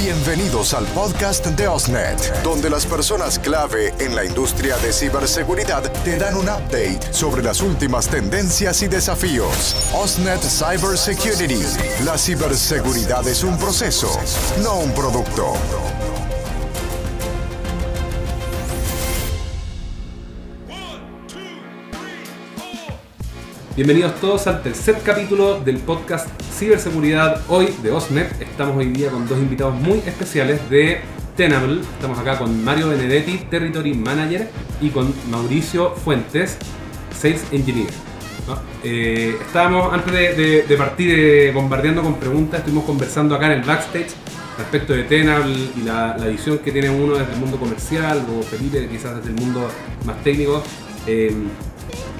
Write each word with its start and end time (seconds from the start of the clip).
Bienvenidos 0.00 0.74
al 0.74 0.86
podcast 0.86 1.44
de 1.44 1.66
Osnet, 1.66 2.44
donde 2.44 2.70
las 2.70 2.86
personas 2.86 3.36
clave 3.36 3.92
en 3.98 4.14
la 4.14 4.24
industria 4.24 4.78
de 4.78 4.92
ciberseguridad 4.92 5.82
te 6.04 6.16
dan 6.16 6.36
un 6.36 6.44
update 6.44 7.00
sobre 7.10 7.42
las 7.42 7.60
últimas 7.60 8.06
tendencias 8.06 8.80
y 8.82 8.86
desafíos. 8.86 9.90
Osnet 9.92 10.40
Cybersecurity. 10.40 12.04
La 12.04 12.16
ciberseguridad 12.16 13.26
es 13.26 13.42
un 13.42 13.58
proceso, 13.58 14.08
no 14.62 14.78
un 14.78 14.92
producto. 14.92 15.54
Bienvenidos 23.78 24.16
todos 24.20 24.48
al 24.48 24.60
tercer 24.60 24.96
capítulo 25.04 25.60
del 25.60 25.76
podcast 25.76 26.26
Ciberseguridad 26.58 27.42
hoy 27.46 27.68
de 27.80 27.92
Osnet. 27.92 28.28
Estamos 28.42 28.76
hoy 28.76 28.86
día 28.86 29.08
con 29.08 29.28
dos 29.28 29.38
invitados 29.38 29.76
muy 29.76 29.98
especiales 30.04 30.68
de 30.68 30.98
Tenable. 31.36 31.82
Estamos 31.82 32.18
acá 32.18 32.36
con 32.40 32.64
Mario 32.64 32.88
Benedetti, 32.88 33.38
Territory 33.48 33.94
Manager, 33.94 34.48
y 34.80 34.88
con 34.88 35.14
Mauricio 35.30 35.90
Fuentes, 35.94 36.58
Sales 37.16 37.44
Engineer. 37.52 37.86
¿no? 38.48 38.58
Eh, 38.82 39.36
estábamos, 39.46 39.92
antes 39.92 40.12
de, 40.12 40.34
de- 40.34 40.62
de 40.64 40.76
partir 40.76 41.14
eh, 41.16 41.52
bombardeando 41.54 42.02
con 42.02 42.14
preguntas, 42.16 42.58
estuvimos 42.58 42.84
conversando 42.84 43.36
acá 43.36 43.46
en 43.46 43.60
el 43.60 43.62
backstage 43.62 44.08
respecto 44.58 44.92
de 44.92 45.04
Tenable 45.04 45.54
y 45.76 45.82
la, 45.82 46.16
la 46.18 46.26
visión 46.26 46.58
que 46.58 46.72
tiene 46.72 46.90
uno 46.90 47.14
desde 47.16 47.32
el 47.32 47.38
mundo 47.38 47.56
comercial, 47.56 48.26
o 48.36 48.42
Felipe 48.42 48.88
quizás 48.90 49.14
desde 49.18 49.28
el 49.28 49.36
mundo 49.36 49.70
más 50.04 50.20
técnico. 50.24 50.64
Eh, 51.06 51.32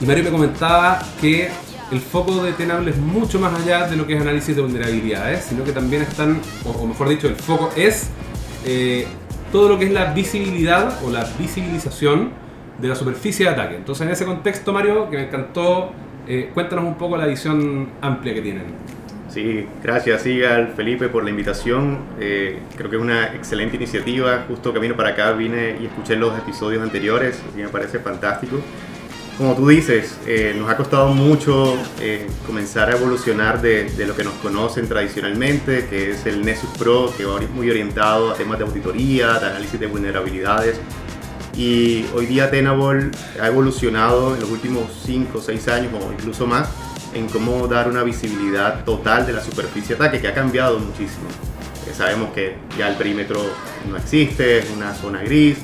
y 0.01 0.07
Mario 0.07 0.25
me 0.25 0.31
comentaba 0.31 1.01
que 1.21 1.49
el 1.91 2.01
foco 2.01 2.43
de 2.43 2.53
Tenable 2.53 2.91
es 2.91 2.97
mucho 2.99 3.41
más 3.41 3.59
allá 3.61 3.89
de 3.89 3.97
lo 3.97 4.07
que 4.07 4.15
es 4.15 4.21
análisis 4.21 4.55
de 4.55 4.63
vulnerabilidades, 4.63 5.45
sino 5.45 5.65
que 5.65 5.73
también 5.73 6.03
están, 6.03 6.41
o, 6.65 6.87
mejor 6.87 7.09
dicho, 7.09 7.29
el 7.29 7.37
foco 7.37 7.71
es 7.77 8.11
eh, 8.67 9.07
todo 9.53 9.69
lo 9.69 9.79
que 9.79 9.87
es 9.87 9.93
la 9.93 10.13
visibilidad 10.13 11.03
o 11.05 11.11
la 11.11 11.27
visibilización 11.39 12.31
de 12.79 12.89
la 12.89 12.95
superficie 12.95 13.47
de 13.47 13.53
ataque. 13.53 13.77
Entonces, 13.77 14.07
en 14.07 14.13
ese 14.13 14.25
contexto, 14.25 14.73
Mario, 14.73 15.09
que 15.11 15.17
me 15.17 15.25
encantó, 15.25 15.93
eh, 16.27 16.51
cuéntanos 16.53 16.85
un 16.85 16.95
poco 16.97 17.17
la 17.17 17.27
visión 17.27 17.89
amplia 18.01 18.35
que 18.35 18.43
tienen. 18.43 18.65
Sí, 19.29 19.67
gracias 19.83 20.25
Igal, 20.25 20.73
Felipe 20.75 21.09
por 21.09 21.23
la 21.23 21.31
invitación. 21.31 21.99
Eh, 22.19 22.61
creo 22.77 22.89
que 22.89 22.97
es 22.97 23.03
una 23.03 23.35
excelente 23.35 23.77
iniciativa. 23.77 24.45
Justo 24.49 24.73
camino 24.73 24.97
para 24.97 25.11
acá 25.11 25.33
vine 25.33 25.77
y 25.81 25.87
escuché 25.87 26.17
los 26.17 26.37
episodios 26.39 26.83
anteriores 26.83 27.43
y 27.55 27.61
me 27.61 27.69
parece 27.69 27.99
fantástico. 27.99 28.57
Como 29.39 29.55
tú 29.55 29.69
dices, 29.69 30.19
eh, 30.27 30.53
nos 30.59 30.69
ha 30.69 30.77
costado 30.77 31.15
mucho 31.15 31.77
eh, 32.01 32.27
comenzar 32.45 32.91
a 32.91 32.97
evolucionar 32.97 33.63
de, 33.63 33.85
de 33.85 34.05
lo 34.05 34.17
que 34.17 34.25
nos 34.25 34.35
conocen 34.35 34.89
tradicionalmente, 34.89 35.87
que 35.87 36.11
es 36.11 36.27
el 36.27 36.45
Nessus 36.45 36.71
Pro, 36.77 37.15
que 37.17 37.25
va 37.25 37.41
muy 37.55 37.71
orientado 37.71 38.33
a 38.33 38.35
temas 38.35 38.59
de 38.59 38.65
auditoría, 38.65 39.35
de 39.35 39.47
análisis 39.47 39.79
de 39.79 39.87
vulnerabilidades. 39.87 40.81
Y 41.57 42.05
hoy 42.17 42.27
día 42.27 42.51
Tenable 42.51 43.13
ha 43.41 43.47
evolucionado 43.47 44.35
en 44.35 44.41
los 44.41 44.51
últimos 44.51 44.91
5 45.07 45.39
o 45.39 45.41
6 45.41 45.69
años 45.69 45.93
o 45.95 46.13
incluso 46.13 46.45
más 46.45 46.69
en 47.15 47.29
cómo 47.29 47.69
dar 47.69 47.89
una 47.89 48.03
visibilidad 48.03 48.85
total 48.85 49.25
de 49.25 49.35
la 49.35 49.41
superficie 49.41 49.95
de 49.95 50.03
ataque, 50.03 50.21
que 50.21 50.27
ha 50.27 50.35
cambiado 50.35 50.81
muchísimo. 50.81 51.29
Eh, 51.87 51.95
sabemos 51.95 52.33
que 52.33 52.57
ya 52.77 52.89
el 52.89 52.97
perímetro 52.97 53.41
no 53.89 53.97
existe, 53.97 54.59
es 54.59 54.71
una 54.71 54.95
zona 54.95 55.23
gris, 55.23 55.59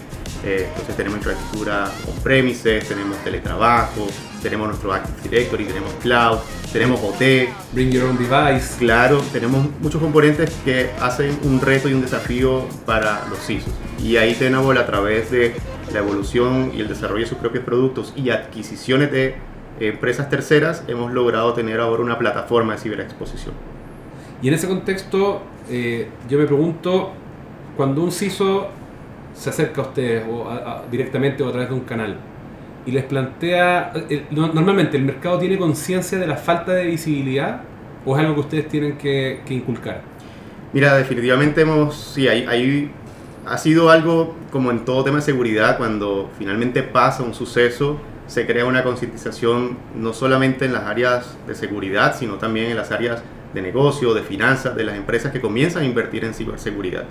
eh, 0.45 0.67
entonces 0.69 0.97
tenemos 0.97 1.19
infraestructura 1.19 1.91
on-premises, 2.07 2.87
tenemos 2.87 3.17
teletrabajo, 3.25 4.07
tenemos 4.43 4.69
nuestro 4.69 4.93
Active 4.93 5.29
Directory, 5.29 5.65
tenemos 5.65 5.93
cloud, 6.03 6.39
tenemos 6.73 7.01
OT, 7.03 7.49
Bring 7.73 7.91
your 7.91 8.05
own 8.05 8.19
device. 8.19 8.77
Claro, 8.79 9.23
tenemos 9.33 9.67
muchos 9.81 10.03
componentes 10.03 10.51
que 10.65 10.91
hacen 11.01 11.39
un 11.45 11.61
reto 11.61 11.89
y 11.89 11.95
un 11.95 12.03
desafío 12.03 12.65
para 12.85 13.27
los 13.31 13.39
CISOs. 13.39 13.73
Y 14.03 14.17
ahí 14.17 14.35
Tenable 14.35 14.79
a 14.79 14.87
través 14.87 15.31
de 15.31 15.55
la 15.93 16.01
evolución 16.01 16.73
y 16.75 16.81
el 16.81 16.89
desarrollo 16.89 17.23
de 17.23 17.29
sus 17.29 17.39
propios 17.39 17.65
productos 17.65 18.13
y 18.15 18.31
adquisiciones 18.31 19.11
de 19.11 19.37
empresas 19.81 20.29
terceras, 20.29 20.85
hemos 20.89 21.13
logrado 21.13 21.55
tener 21.55 21.81
ahora 21.81 22.03
una 22.03 22.19
plataforma 22.19 22.75
de 22.75 22.81
ciberexposición. 22.81 23.55
Y 24.43 24.49
en 24.49 24.55
ese 24.55 24.69
contexto, 24.69 25.43
eh, 25.71 26.09
yo 26.29 26.39
me 26.39 26.45
pregunto, 26.45 27.13
cuando 27.77 28.03
un 28.03 28.13
CISO 28.13 28.69
se 29.35 29.51
acerca 29.51 29.83
a 29.83 29.85
ustedes 29.85 30.25
o 30.31 30.49
directamente 30.91 31.43
o 31.43 31.49
a 31.49 31.53
través 31.53 31.69
de 31.69 31.75
un 31.75 31.81
canal 31.83 32.17
y 32.87 32.93
les 32.93 33.05
plantea, 33.05 33.93
eh, 34.09 34.27
no- 34.31 34.53
normalmente 34.53 34.97
el 34.97 35.05
mercado 35.05 35.39
tiene 35.39 35.59
conciencia 35.59 36.19
de 36.19 36.27
la 36.27 36.37
falta 36.37 36.73
de 36.73 36.87
visibilidad 36.87 37.63
o 38.05 38.15
es 38.17 38.21
algo 38.23 38.35
que 38.35 38.41
ustedes 38.41 38.69
tienen 38.69 38.99
que, 38.99 39.41
que 39.47 39.55
inculcar. 39.55 40.03
Mira, 40.73 40.97
definitivamente 40.97 41.63
hemos, 41.63 41.95
sí, 41.97 42.29
hay- 42.29 42.91
ha 43.47 43.59
sido 43.59 43.91
algo 43.91 44.35
como 44.51 44.71
en 44.71 44.85
todo 44.85 45.05
tema 45.05 45.17
de 45.17 45.23
seguridad, 45.23 45.77
cuando 45.77 46.31
finalmente 46.39 46.83
pasa 46.83 47.23
un 47.23 47.35
suceso, 47.35 47.99
se 48.27 48.47
crea 48.47 48.65
una 48.65 48.83
concientización 48.83 49.77
no 49.95 50.13
solamente 50.15 50.65
en 50.65 50.73
las 50.73 50.85
áreas 50.85 51.37
de 51.47 51.55
seguridad, 51.55 52.17
sino 52.19 52.35
también 52.35 52.71
en 52.71 52.77
las 52.77 52.91
áreas 52.91 53.23
de 53.53 53.63
negocio, 53.63 54.15
de 54.15 54.23
finanzas, 54.23 54.75
de 54.75 54.85
las 54.85 54.97
empresas 54.97 55.31
que 55.33 55.41
comienzan 55.41 55.83
a 55.83 55.87
invertir 55.87 56.25
en 56.25 56.33
ciberseguridad. 56.35 57.05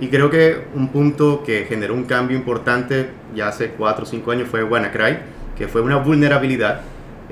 Y 0.00 0.08
creo 0.08 0.28
que 0.30 0.64
un 0.74 0.88
punto 0.88 1.42
que 1.44 1.66
generó 1.68 1.94
un 1.94 2.04
cambio 2.04 2.36
importante 2.36 3.10
ya 3.34 3.48
hace 3.48 3.70
4 3.70 4.02
o 4.02 4.06
5 4.06 4.30
años 4.30 4.48
fue 4.48 4.64
WannaCry, 4.64 5.18
que 5.56 5.68
fue 5.68 5.82
una 5.82 5.96
vulnerabilidad 5.96 6.80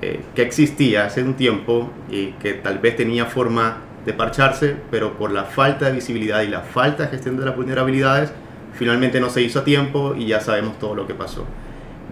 eh, 0.00 0.20
que 0.34 0.42
existía 0.42 1.06
hace 1.06 1.22
un 1.22 1.34
tiempo 1.34 1.90
y 2.10 2.32
que 2.32 2.54
tal 2.54 2.78
vez 2.78 2.96
tenía 2.96 3.26
forma 3.26 3.78
de 4.06 4.12
parcharse, 4.12 4.76
pero 4.90 5.16
por 5.16 5.32
la 5.32 5.44
falta 5.44 5.86
de 5.86 5.92
visibilidad 5.92 6.42
y 6.42 6.48
la 6.48 6.60
falta 6.60 7.04
de 7.04 7.08
gestión 7.10 7.36
de 7.36 7.44
las 7.44 7.56
vulnerabilidades, 7.56 8.32
finalmente 8.74 9.20
no 9.20 9.30
se 9.30 9.42
hizo 9.42 9.60
a 9.60 9.64
tiempo 9.64 10.14
y 10.16 10.26
ya 10.26 10.40
sabemos 10.40 10.78
todo 10.78 10.94
lo 10.94 11.06
que 11.06 11.14
pasó. 11.14 11.44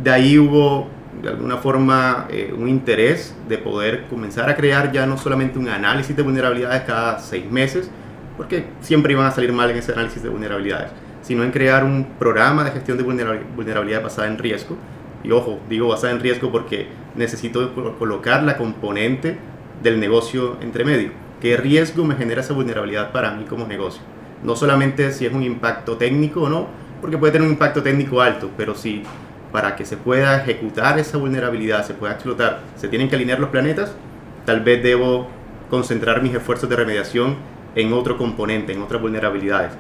De 0.03 0.11
ahí 0.11 0.39
hubo 0.39 0.89
de 1.23 1.29
alguna 1.29 1.57
forma 1.57 2.27
eh, 2.31 2.55
un 2.57 2.69
interés 2.69 3.35
de 3.49 3.59
poder 3.59 4.05
comenzar 4.09 4.49
a 4.49 4.55
crear 4.55 4.93
ya 4.93 5.07
no 5.07 5.19
solamente 5.19 5.59
un 5.59 5.69
análisis 5.69 6.17
de 6.17 6.23
vulnerabilidades 6.23 6.83
cada 6.83 7.19
seis 7.19 7.51
meses, 7.51 7.91
porque 8.41 8.65
siempre 8.81 9.13
iban 9.13 9.27
a 9.27 9.33
salir 9.33 9.53
mal 9.53 9.69
en 9.69 9.77
ese 9.77 9.93
análisis 9.93 10.23
de 10.23 10.31
vulnerabilidades, 10.31 10.91
sino 11.21 11.45
en 11.45 11.51
crear 11.51 11.85
un 11.85 12.07
programa 12.19 12.65
de 12.65 12.71
gestión 12.71 12.97
de 12.97 13.05
vulnerabil- 13.05 13.43
vulnerabilidad 13.55 14.03
basada 14.03 14.29
en 14.29 14.39
riesgo. 14.39 14.79
Y 15.23 15.31
ojo, 15.31 15.61
digo 15.69 15.89
basada 15.89 16.15
en 16.15 16.21
riesgo 16.21 16.51
porque 16.51 16.87
necesito 17.17 17.75
colo- 17.75 17.99
colocar 17.99 18.43
la 18.43 18.57
componente 18.57 19.37
del 19.83 20.01
negocio 20.01 20.57
entre 20.63 20.87
medio. 20.87 21.11
¿Qué 21.43 21.59
riesgo 21.59 22.03
me 22.07 22.15
genera 22.15 22.41
esa 22.41 22.55
vulnerabilidad 22.55 23.13
para 23.13 23.33
mí 23.33 23.45
como 23.45 23.67
negocio? 23.67 24.01
No 24.43 24.57
solamente 24.57 25.13
si 25.13 25.27
es 25.27 25.35
un 25.35 25.43
impacto 25.43 25.99
técnico 25.99 26.45
o 26.45 26.49
no, 26.49 26.67
porque 27.03 27.19
puede 27.19 27.35
tener 27.35 27.47
un 27.47 27.53
impacto 27.53 27.83
técnico 27.83 28.23
alto, 28.23 28.49
pero 28.57 28.75
si 28.75 29.03
para 29.53 29.77
que 29.77 29.85
se 29.85 29.99
pueda 29.99 30.39
ejecutar 30.39 30.99
esa 30.99 31.19
vulnerabilidad, 31.19 31.85
se 31.87 31.93
pueda 31.93 32.15
explotar, 32.15 32.61
se 32.75 32.89
tienen 32.89 33.11
que 33.11 33.17
alinear 33.17 33.39
los 33.39 33.51
planetas, 33.51 33.95
tal 34.47 34.63
vez 34.63 34.83
debo 34.83 35.29
concentrar 35.69 36.23
mis 36.23 36.35
esfuerzos 36.35 36.71
de 36.71 36.77
remediación 36.77 37.60
en 37.75 37.93
otro 37.93 38.17
componente, 38.17 38.73
en 38.73 38.83
otras 38.83 39.01
vulnerabilidades. 39.01 39.73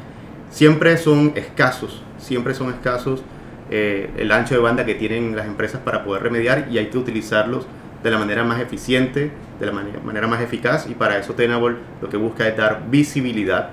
Siempre 0.50 0.96
son 0.96 1.32
escasos, 1.36 2.02
siempre 2.18 2.54
son 2.54 2.70
escasos 2.70 3.22
eh, 3.70 4.10
el 4.16 4.32
ancho 4.32 4.54
de 4.54 4.60
banda 4.60 4.84
que 4.84 4.96
tienen 4.96 5.36
las 5.36 5.46
empresas 5.46 5.80
para 5.80 6.04
poder 6.04 6.24
remediar 6.24 6.66
y 6.70 6.78
hay 6.78 6.86
que 6.86 6.98
utilizarlos 6.98 7.66
de 8.02 8.10
la 8.10 8.18
manera 8.18 8.42
más 8.42 8.60
eficiente, 8.60 9.30
de 9.60 9.66
la 9.66 9.72
manera, 9.72 10.26
más 10.26 10.40
eficaz 10.40 10.88
y 10.88 10.94
para 10.94 11.18
eso 11.18 11.34
Tenable 11.34 11.76
lo 12.00 12.08
que 12.08 12.16
busca 12.16 12.48
es 12.48 12.56
dar 12.56 12.82
visibilidad 12.90 13.70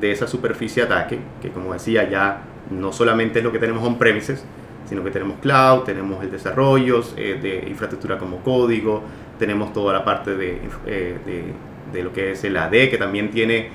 de 0.00 0.12
esa 0.12 0.26
superficie 0.28 0.86
de 0.86 0.92
ataque, 0.92 1.18
que 1.42 1.50
como 1.50 1.72
decía 1.72 2.08
ya 2.08 2.42
no 2.70 2.92
solamente 2.92 3.40
es 3.40 3.44
lo 3.44 3.50
que 3.50 3.58
tenemos 3.58 3.82
on-premises, 3.82 4.44
sino 4.88 5.02
que 5.02 5.10
tenemos 5.10 5.38
cloud, 5.40 5.80
tenemos 5.80 6.22
el 6.22 6.30
desarrollo 6.30 7.02
eh, 7.16 7.38
de 7.40 7.68
infraestructura 7.68 8.18
como 8.18 8.38
código, 8.38 9.02
tenemos 9.38 9.72
toda 9.72 9.92
la 9.92 10.04
parte 10.04 10.36
de, 10.36 10.60
eh, 10.86 11.18
de, 11.24 11.52
de 11.92 12.02
lo 12.02 12.12
que 12.12 12.32
es 12.32 12.44
el 12.44 12.56
AD, 12.56 12.70
que 12.90 12.96
también 12.98 13.30
tiene 13.30 13.68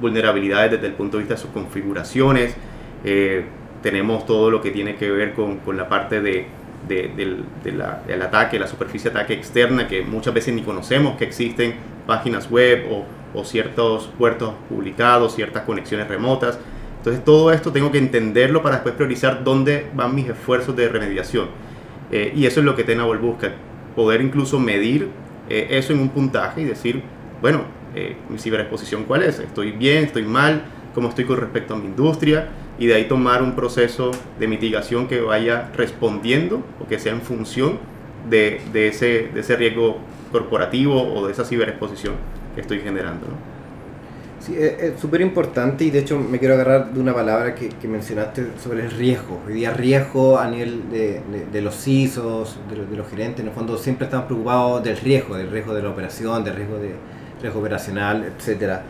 vulnerabilidades 0.00 0.72
desde 0.72 0.86
el 0.86 0.94
punto 0.94 1.16
de 1.16 1.24
vista 1.24 1.34
de 1.34 1.40
sus 1.40 1.50
configuraciones, 1.50 2.54
eh, 3.04 3.44
tenemos 3.82 4.26
todo 4.26 4.50
lo 4.50 4.60
que 4.60 4.70
tiene 4.70 4.96
que 4.96 5.10
ver 5.10 5.32
con, 5.34 5.58
con 5.58 5.76
la 5.76 5.88
parte 5.88 6.20
de, 6.20 6.46
de- 6.88 7.08
del, 7.16 7.44
de 7.64 7.72
la- 7.72 8.02
del 8.06 8.22
ataque, 8.22 8.58
la 8.58 8.66
superficie 8.66 9.10
de 9.10 9.18
ataque 9.18 9.34
externa, 9.34 9.86
que 9.88 10.02
muchas 10.02 10.32
veces 10.34 10.54
ni 10.54 10.62
conocemos 10.62 11.16
que 11.16 11.24
existen 11.24 11.74
páginas 12.06 12.50
web 12.50 12.86
o, 12.90 13.04
o 13.38 13.44
ciertos 13.44 14.10
puertos 14.18 14.54
publicados, 14.68 15.34
ciertas 15.34 15.62
conexiones 15.64 16.08
remotas. 16.08 16.58
Entonces 16.98 17.24
todo 17.24 17.52
esto 17.52 17.72
tengo 17.72 17.90
que 17.90 17.98
entenderlo 17.98 18.62
para 18.62 18.76
después 18.76 18.94
priorizar 18.94 19.42
dónde 19.44 19.86
van 19.94 20.14
mis 20.14 20.28
esfuerzos 20.28 20.76
de 20.76 20.88
remediación. 20.88 21.46
Eh, 22.12 22.32
y 22.34 22.44
eso 22.46 22.60
es 22.60 22.66
lo 22.66 22.74
que 22.76 22.84
Tenable 22.84 23.18
busca, 23.20 23.52
poder 23.96 24.20
incluso 24.20 24.58
medir 24.58 25.08
eh, 25.48 25.68
eso 25.70 25.92
en 25.92 26.00
un 26.00 26.08
puntaje 26.10 26.60
y 26.60 26.64
decir, 26.64 27.02
bueno, 27.40 27.62
eh, 27.94 28.16
mi 28.28 28.38
ciberexposición 28.38 29.04
cuál 29.04 29.22
es, 29.22 29.38
estoy 29.38 29.72
bien, 29.72 30.04
estoy 30.04 30.22
mal, 30.22 30.62
cómo 30.94 31.08
estoy 31.08 31.24
con 31.24 31.38
respecto 31.38 31.74
a 31.74 31.76
mi 31.76 31.86
industria, 31.86 32.48
y 32.78 32.86
de 32.86 32.94
ahí 32.94 33.04
tomar 33.08 33.42
un 33.42 33.54
proceso 33.54 34.10
de 34.38 34.48
mitigación 34.48 35.06
que 35.06 35.20
vaya 35.20 35.70
respondiendo 35.76 36.62
o 36.80 36.86
que 36.86 36.98
sea 36.98 37.12
en 37.12 37.20
función 37.20 37.78
de, 38.28 38.60
de 38.72 38.88
ese, 38.88 39.28
de 39.34 39.40
ese 39.40 39.56
riesgo 39.56 39.98
corporativo 40.32 41.14
o 41.14 41.26
de 41.26 41.32
esa 41.32 41.44
ciberexposición 41.44 42.14
que 42.54 42.62
estoy 42.62 42.80
generando. 42.80 43.26
¿no? 43.26 43.60
Sí, 44.40 44.56
es 44.56 44.98
súper 44.98 45.20
importante 45.20 45.84
y 45.84 45.90
de 45.90 45.98
hecho 45.98 46.18
me 46.18 46.38
quiero 46.38 46.54
agarrar 46.54 46.94
de 46.94 46.98
una 46.98 47.12
palabra 47.12 47.54
que, 47.54 47.70
mencionaste 47.86 48.52
sobre 48.62 48.84
el 48.84 48.90
riesgo. 48.90 49.38
Hoy 49.46 49.52
día 49.52 49.70
riesgo 49.74 50.38
a 50.38 50.48
nivel 50.48 50.90
de, 50.90 51.60
los 51.60 51.76
CISOs, 51.76 52.58
de, 52.70 52.96
los 52.96 53.06
gerentes, 53.08 53.40
en 53.40 53.48
el 53.48 53.54
fondo 53.54 53.76
siempre 53.76 54.06
estamos 54.06 54.26
preocupados 54.26 54.82
del 54.82 54.96
riesgo, 54.96 55.36
del 55.36 55.50
riesgo 55.50 55.74
de 55.74 55.82
la 55.82 55.90
operación, 55.90 56.42
del 56.42 56.56
riesgo, 56.56 56.78
de, 56.78 56.94
riesgo 57.40 57.60
operacional, 57.60 58.24
etc. 58.24 58.80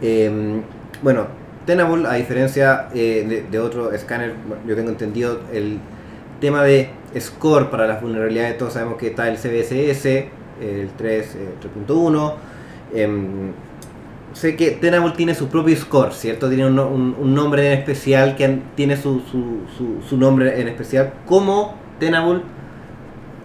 Em, 0.00 0.62
bueno, 1.02 1.26
Tenable, 1.66 2.06
a 2.06 2.14
diferencia 2.14 2.88
eh, 2.94 3.46
de, 3.50 3.58
otro 3.58 3.92
escáner, 3.92 4.34
yo 4.68 4.76
tengo 4.76 4.90
entendido 4.90 5.40
el 5.52 5.80
tema 6.40 6.62
de 6.62 6.90
score 7.18 7.70
para 7.70 7.88
las 7.88 8.00
vulnerabilidades, 8.00 8.56
todos 8.56 8.74
sabemos 8.74 8.98
que 8.98 9.08
está 9.08 9.28
el 9.28 9.36
CBSS, 9.36 10.06
el 10.60 10.90
3.1 10.96 12.34
sé 14.36 14.54
que 14.54 14.72
Tenable 14.72 15.14
tiene 15.16 15.34
su 15.34 15.48
propio 15.48 15.74
score, 15.76 16.12
¿cierto? 16.12 16.48
Tiene 16.48 16.66
un, 16.66 17.34
nombre 17.34 17.72
en 17.72 17.78
especial 17.78 18.36
que 18.36 18.60
tiene 18.74 18.96
su, 18.96 19.22
su, 20.08 20.16
nombre 20.16 20.60
en 20.60 20.68
especial. 20.68 21.14
¿Cómo 21.26 21.74
Tenable 21.98 22.42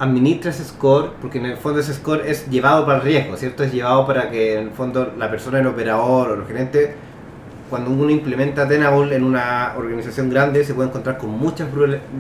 administra 0.01 0.50
ese 0.50 0.63
score? 0.63 1.12
Porque 1.21 1.38
en 1.38 1.45
el 1.45 1.57
fondo 1.57 1.80
ese 1.80 1.94
score 1.94 2.24
es 2.25 2.50
llevado 2.50 2.86
para 2.86 2.98
el 2.98 3.03
riesgo, 3.03 3.38
¿cierto? 3.38 3.63
Es 3.63 3.71
llevado 3.71 4.07
para 4.07 4.31
que 4.31 4.56
en 4.56 4.63
el 4.63 4.71
fondo 4.71 5.13
la 5.18 5.30
persona, 5.30 5.59
el 5.59 5.68
operador 5.68 6.31
o 6.31 6.33
el 6.33 6.45
gerente, 6.45 6.95
cuando 7.69 7.92
uno 7.92 8.09
implementa 8.09 8.68
Tenable 8.68 9.15
en 9.15 9.24
una 9.24 9.74
organización 9.77 10.30
grande, 10.30 10.63
se 10.63 10.74
puede 10.74 10.89
encontrar 10.89 11.18
con 11.18 11.30
muchas 11.30 11.69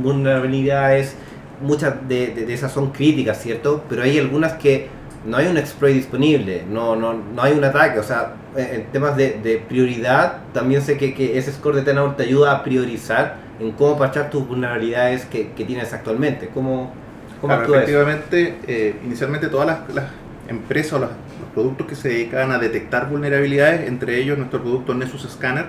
vulnerabilidades, 0.01 1.15
muchas 1.61 2.07
de, 2.07 2.27
de 2.27 2.53
esas 2.53 2.71
son 2.71 2.91
críticas, 2.91 3.41
¿cierto? 3.41 3.83
Pero 3.89 4.03
hay 4.03 4.19
algunas 4.19 4.53
que 4.53 4.87
no 5.25 5.37
hay 5.37 5.47
un 5.47 5.57
exploit 5.57 5.95
disponible, 5.95 6.63
no, 6.69 6.95
no, 6.95 7.13
no 7.13 7.41
hay 7.41 7.53
un 7.53 7.63
ataque, 7.63 7.99
o 7.99 8.03
sea, 8.03 8.35
en 8.55 8.85
temas 8.91 9.15
de, 9.15 9.39
de 9.41 9.57
prioridad, 9.57 10.37
también 10.53 10.81
sé 10.81 10.97
que, 10.97 11.13
que, 11.13 11.37
ese 11.37 11.51
score 11.51 11.75
de 11.75 11.81
Tenable 11.81 12.13
te 12.15 12.23
ayuda 12.23 12.51
a 12.51 12.63
priorizar 12.63 13.37
en 13.59 13.71
cómo 13.71 13.97
parchar 13.97 14.29
tus 14.29 14.47
vulnerabilidades 14.47 15.25
que, 15.25 15.51
que 15.51 15.65
tienes 15.65 15.93
actualmente. 15.93 16.49
¿Cómo, 16.53 16.91
cómo 17.41 17.53
efectivamente, 17.53 18.59
eh, 18.67 18.95
inicialmente 19.03 19.47
todas 19.47 19.67
las, 19.67 19.95
las 19.95 20.05
empresas 20.47 20.93
o 20.93 20.99
los 20.99 21.09
productos 21.53 21.87
que 21.87 21.95
se 21.95 22.09
dedicaban 22.09 22.51
a 22.51 22.59
detectar 22.59 23.09
vulnerabilidades, 23.09 23.87
entre 23.87 24.19
ellos 24.19 24.37
nuestro 24.37 24.61
producto 24.61 24.93
Nessus 24.93 25.27
Scanner, 25.29 25.65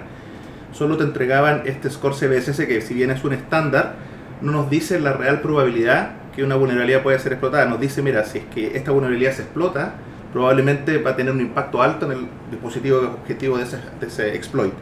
solo 0.72 0.96
te 0.96 1.04
entregaban 1.04 1.62
este 1.66 1.90
score 1.90 2.14
CBSS 2.14 2.66
que 2.66 2.80
si 2.80 2.94
bien 2.94 3.10
es 3.10 3.24
un 3.24 3.32
estándar, 3.32 3.94
no 4.40 4.52
nos 4.52 4.70
dice 4.70 5.00
la 5.00 5.12
real 5.12 5.40
probabilidad 5.40 6.10
que 6.34 6.42
una 6.42 6.56
vulnerabilidad 6.56 7.02
puede 7.02 7.18
ser 7.18 7.32
explotada. 7.32 7.66
Nos 7.66 7.80
dice, 7.80 8.02
mira, 8.02 8.24
si 8.24 8.38
es 8.38 8.44
que 8.46 8.76
esta 8.76 8.90
vulnerabilidad 8.90 9.32
se 9.32 9.42
explota, 9.42 9.94
probablemente 10.32 10.98
va 10.98 11.10
a 11.10 11.16
tener 11.16 11.32
un 11.32 11.40
impacto 11.40 11.82
alto 11.82 12.06
en 12.06 12.12
el 12.12 12.28
dispositivo 12.50 12.98
objetivo 13.00 13.58
de 13.58 13.64
ese, 13.64 14.34
exploit. 14.34 14.72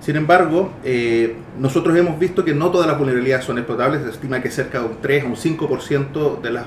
Sin 0.00 0.16
embargo, 0.16 0.72
eh, 0.82 1.36
nosotros 1.58 1.96
hemos 1.96 2.18
visto 2.18 2.42
que 2.42 2.54
no 2.54 2.70
todas 2.70 2.86
las 2.86 2.96
vulnerabilidades 2.96 3.44
son 3.44 3.58
explotables, 3.58 4.02
se 4.02 4.08
estima 4.08 4.40
que 4.40 4.50
cerca 4.50 4.80
de 4.80 4.86
un 4.86 4.96
3 5.02 5.24
a 5.24 5.26
un 5.26 5.36
5% 5.36 6.40
de 6.40 6.50
las, 6.50 6.66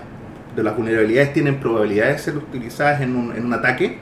de 0.55 0.63
las 0.63 0.77
vulnerabilidades 0.77 1.33
tienen 1.33 1.59
probabilidad 1.59 2.09
de 2.09 2.19
ser 2.19 2.37
utilizadas 2.37 3.01
en 3.01 3.15
un, 3.15 3.35
en 3.35 3.45
un 3.45 3.53
ataque. 3.53 3.97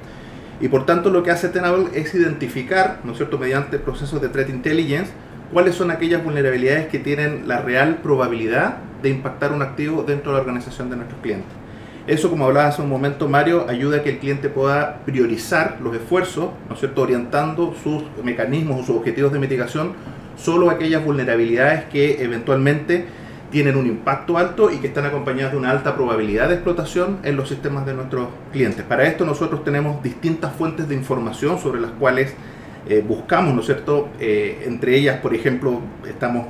Y 0.59 0.67
por 0.67 0.85
tanto 0.85 1.09
lo 1.09 1.23
que 1.23 1.31
hace 1.31 1.47
Tenable 1.47 1.87
es 1.93 2.13
identificar, 2.13 2.99
¿no 3.05 3.13
es 3.13 3.17
cierto?, 3.17 3.39
mediante 3.39 3.79
procesos 3.79 4.21
de 4.21 4.27
threat 4.27 4.49
intelligence, 4.49 5.11
cuáles 5.53 5.75
son 5.75 5.91
aquellas 5.91 6.23
vulnerabilidades 6.23 6.87
que 6.87 6.99
tienen 6.99 7.47
la 7.47 7.61
real 7.61 7.99
probabilidad 8.03 8.77
de 9.01 9.09
impactar 9.09 9.53
un 9.53 9.61
activo 9.61 10.03
dentro 10.03 10.31
de 10.31 10.37
la 10.37 10.41
organización 10.41 10.89
de 10.89 10.97
nuestros 10.97 11.21
clientes. 11.21 11.51
Eso, 12.11 12.29
como 12.29 12.45
hablaba 12.45 12.67
hace 12.67 12.81
un 12.81 12.89
momento 12.89 13.29
Mario, 13.29 13.67
ayuda 13.69 13.99
a 13.99 14.03
que 14.03 14.09
el 14.09 14.17
cliente 14.17 14.49
pueda 14.49 14.97
priorizar 15.05 15.77
los 15.81 15.95
esfuerzos, 15.95 16.49
¿no 16.67 16.73
es 16.73 16.79
cierto?, 16.81 17.03
orientando 17.03 17.73
sus 17.81 18.03
mecanismos 18.21 18.81
o 18.81 18.83
sus 18.85 18.97
objetivos 18.97 19.31
de 19.31 19.39
mitigación 19.39 19.93
solo 20.35 20.69
a 20.69 20.73
aquellas 20.73 21.05
vulnerabilidades 21.05 21.85
que 21.85 22.21
eventualmente 22.21 23.05
tienen 23.49 23.77
un 23.77 23.87
impacto 23.87 24.37
alto 24.37 24.69
y 24.71 24.79
que 24.79 24.87
están 24.87 25.05
acompañadas 25.05 25.53
de 25.53 25.57
una 25.59 25.71
alta 25.71 25.95
probabilidad 25.95 26.49
de 26.49 26.55
explotación 26.55 27.19
en 27.23 27.37
los 27.37 27.47
sistemas 27.47 27.85
de 27.85 27.93
nuestros 27.93 28.27
clientes. 28.51 28.83
Para 28.83 29.07
esto 29.07 29.25
nosotros 29.25 29.63
tenemos 29.63 30.03
distintas 30.03 30.53
fuentes 30.53 30.89
de 30.89 30.95
información 30.95 31.59
sobre 31.59 31.79
las 31.79 31.91
cuales 31.91 32.33
eh, 32.89 33.01
buscamos, 33.07 33.53
¿no 33.53 33.61
es 33.61 33.67
cierto? 33.67 34.09
Eh, 34.19 34.63
entre 34.65 34.97
ellas, 34.97 35.21
por 35.21 35.33
ejemplo, 35.33 35.79
estamos 36.05 36.47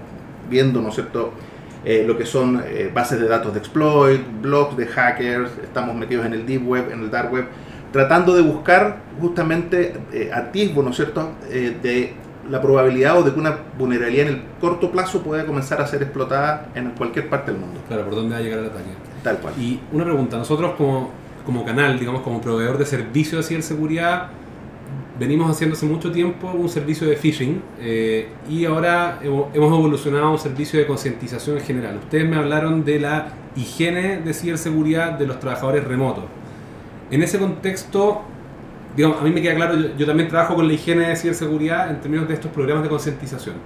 viendo, 0.50 0.82
¿no 0.82 0.90
es 0.90 0.96
cierto?, 0.96 1.34
eh, 1.84 2.04
lo 2.06 2.18
que 2.18 2.26
son 2.26 2.64
bases 2.94 3.20
de 3.20 3.28
datos 3.28 3.54
de 3.54 3.60
exploit, 3.60 4.22
blogs 4.42 4.78
de 4.78 4.88
hackers, 4.88 5.52
estamos 5.64 5.96
metidos 5.96 6.26
en 6.26 6.34
el 6.34 6.46
deep 6.46 6.68
web, 6.68 6.92
en 6.92 7.02
el 7.02 7.12
dark 7.12 7.32
web, 7.32 7.46
tratando 7.92 8.36
de 8.36 8.42
buscar 8.42 8.98
justamente 9.20 9.94
atisbo, 10.34 10.84
¿no 10.84 10.92
es 10.92 10.96
cierto?, 10.96 11.32
de 11.50 12.14
la 12.50 12.62
probabilidad 12.62 13.20
o 13.20 13.24
de 13.24 13.34
que 13.34 13.40
una 13.40 13.56
vulnerabilidad 13.78 14.28
en 14.28 14.34
el 14.34 14.42
corto 14.60 14.92
plazo 14.92 15.22
pueda 15.22 15.46
comenzar 15.46 15.82
a 15.82 15.88
ser 15.88 16.02
explotada 16.02 16.70
en 16.76 16.92
cualquier 16.92 17.30
parte 17.30 17.52
del 17.52 17.60
mundo. 17.60 17.80
Claro, 17.88 18.06
por 18.06 18.16
dónde 18.16 18.34
va 18.34 18.40
a 18.40 18.44
llegar 18.44 18.60
el 18.60 18.66
ataque. 18.66 18.90
Tal 19.24 19.38
cual. 19.38 19.54
Y 19.60 19.80
una 19.92 20.04
pregunta, 20.04 20.38
nosotros 20.38 20.74
como, 20.76 21.12
como 21.46 21.64
canal, 21.64 22.00
digamos, 22.00 22.22
como 22.22 22.42
proveedor 22.42 22.78
de 22.78 22.86
servicio 22.86 23.38
de 23.38 23.44
ciberseguridad, 23.44 24.30
venimos 25.22 25.52
haciendo 25.52 25.76
hace 25.76 25.86
mucho 25.86 26.12
tiempo 26.12 26.52
un 26.52 26.68
servicio 26.68 27.08
de 27.08 27.16
phishing 27.16 27.62
eh, 27.80 28.28
y 28.50 28.66
ahora 28.66 29.20
hemos 29.22 29.54
evolucionado 29.54 30.26
a 30.26 30.32
un 30.32 30.40
servicio 30.40 30.80
de 30.80 30.88
concientización 30.88 31.60
en 31.60 31.64
general. 31.64 31.98
Ustedes 31.98 32.28
me 32.28 32.38
hablaron 32.38 32.84
de 32.84 33.00
la 33.00 33.28
higiene 33.56 34.18
de 34.22 34.34
ciberseguridad 34.34 35.12
de 35.12 35.28
los 35.28 35.40
trabajadores 35.40 35.84
remotos. 35.84 36.24
En 37.12 37.22
ese 37.22 37.38
contexto, 37.38 38.24
digamos, 38.96 39.22
a 39.22 39.24
mí 39.24 39.30
me 39.30 39.44
queda 39.44 39.54
claro, 39.54 39.76
yo, 39.96 40.08
también 40.08 40.28
trabajo 40.28 40.56
con 40.56 40.68
la 40.68 40.74
higiene 40.74 41.10
de 41.10 41.16
ciberseguridad 41.16 41.92
en 41.92 42.02
términos 42.02 42.28
de 42.28 42.34
estos 42.34 42.50
programas 42.50 42.82
de 42.82 42.90
concientización. 42.90 43.58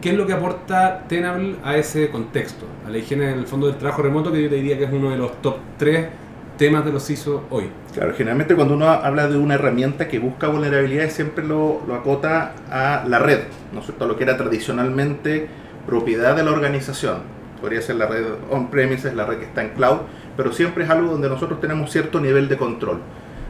¿Qué 0.00 0.10
es 0.10 0.16
lo 0.16 0.26
que 0.26 0.32
aporta 0.32 1.04
Tenable 1.08 1.56
a 1.62 1.76
ese 1.76 2.08
contexto? 2.08 2.64
A 2.86 2.90
la 2.90 2.96
higiene 2.96 3.32
en 3.32 3.40
el 3.40 3.46
fondo 3.46 3.66
del 3.66 3.76
trabajo 3.76 4.00
remoto, 4.00 4.32
que 4.32 4.42
yo 4.42 4.48
te 4.48 4.56
diría 4.56 4.78
que 4.78 4.84
es 4.84 4.92
uno 4.92 5.10
de 5.10 5.18
los 5.18 5.42
top 5.42 5.56
3 5.76 6.06
temas 6.56 6.84
de 6.84 6.92
los 6.92 7.08
ISO 7.10 7.44
hoy. 7.50 7.70
Claro, 7.94 8.14
generalmente 8.14 8.54
cuando 8.54 8.74
uno 8.74 8.88
habla 8.88 9.28
de 9.28 9.36
una 9.36 9.54
herramienta 9.54 10.08
que 10.08 10.18
busca 10.18 10.48
vulnerabilidades 10.48 11.12
siempre 11.12 11.44
lo, 11.44 11.82
lo 11.86 11.94
acota 11.94 12.54
a 12.70 13.04
la 13.06 13.18
red, 13.18 13.40
¿no 13.72 13.80
es 13.80 13.86
cierto? 13.86 14.04
A 14.04 14.08
lo 14.08 14.16
que 14.16 14.24
era 14.24 14.36
tradicionalmente 14.36 15.48
propiedad 15.86 16.34
de 16.34 16.44
la 16.44 16.50
organización. 16.50 17.18
Podría 17.60 17.80
ser 17.80 17.96
la 17.96 18.06
red 18.06 18.24
on-premises, 18.50 19.14
la 19.14 19.24
red 19.24 19.38
que 19.38 19.44
está 19.44 19.62
en 19.62 19.70
cloud, 19.70 19.98
pero 20.36 20.52
siempre 20.52 20.84
es 20.84 20.90
algo 20.90 21.10
donde 21.10 21.28
nosotros 21.28 21.60
tenemos 21.60 21.90
cierto 21.90 22.20
nivel 22.20 22.48
de 22.48 22.56
control. 22.56 23.00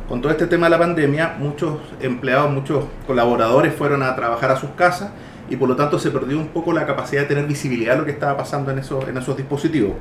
Con 0.09 0.23
todo 0.23 0.31
este 0.31 0.47
tema 0.47 0.67
de 0.67 0.71
la 0.71 0.79
pandemia, 0.79 1.35
muchos 1.39 1.79
empleados, 2.01 2.51
muchos 2.53 2.85
colaboradores 3.09 3.75
fueron 3.75 4.05
a 4.05 4.15
trabajar 4.15 4.53
a 4.53 4.57
sus 4.57 4.71
casas 4.71 5.11
y 5.49 5.57
por 5.57 5.69
lo 5.69 5.75
tanto 5.75 5.99
se 5.99 6.11
perdió 6.11 6.39
un 6.39 6.49
poco 6.49 6.73
la 6.73 6.87
capacidad 6.87 7.23
de 7.23 7.29
tener 7.29 7.47
visibilidad 7.47 7.95
de 7.95 7.99
lo 7.99 8.05
que 8.05 8.13
estaba 8.13 8.37
pasando 8.37 8.71
en 8.71 8.79
esos, 8.79 9.09
en 9.09 9.17
esos 9.17 9.37
dispositivos. 9.37 9.95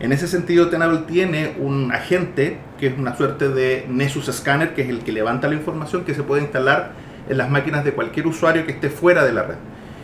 En 0.00 0.12
ese 0.12 0.28
sentido, 0.28 0.68
Tenable 0.68 1.00
tiene 1.08 1.56
un 1.58 1.90
agente 1.90 2.58
que 2.78 2.86
es 2.86 2.96
una 2.96 3.16
suerte 3.16 3.48
de 3.48 3.84
Nessus 3.88 4.26
Scanner, 4.26 4.72
que 4.72 4.82
es 4.82 4.88
el 4.88 5.00
que 5.00 5.10
levanta 5.10 5.48
la 5.48 5.54
información 5.54 6.04
que 6.04 6.14
se 6.14 6.22
puede 6.22 6.42
instalar 6.42 6.92
en 7.28 7.36
las 7.36 7.50
máquinas 7.50 7.84
de 7.84 7.92
cualquier 7.92 8.28
usuario 8.28 8.64
que 8.64 8.72
esté 8.72 8.90
fuera 8.90 9.24
de 9.24 9.32
la 9.32 9.42
red. 9.42 9.56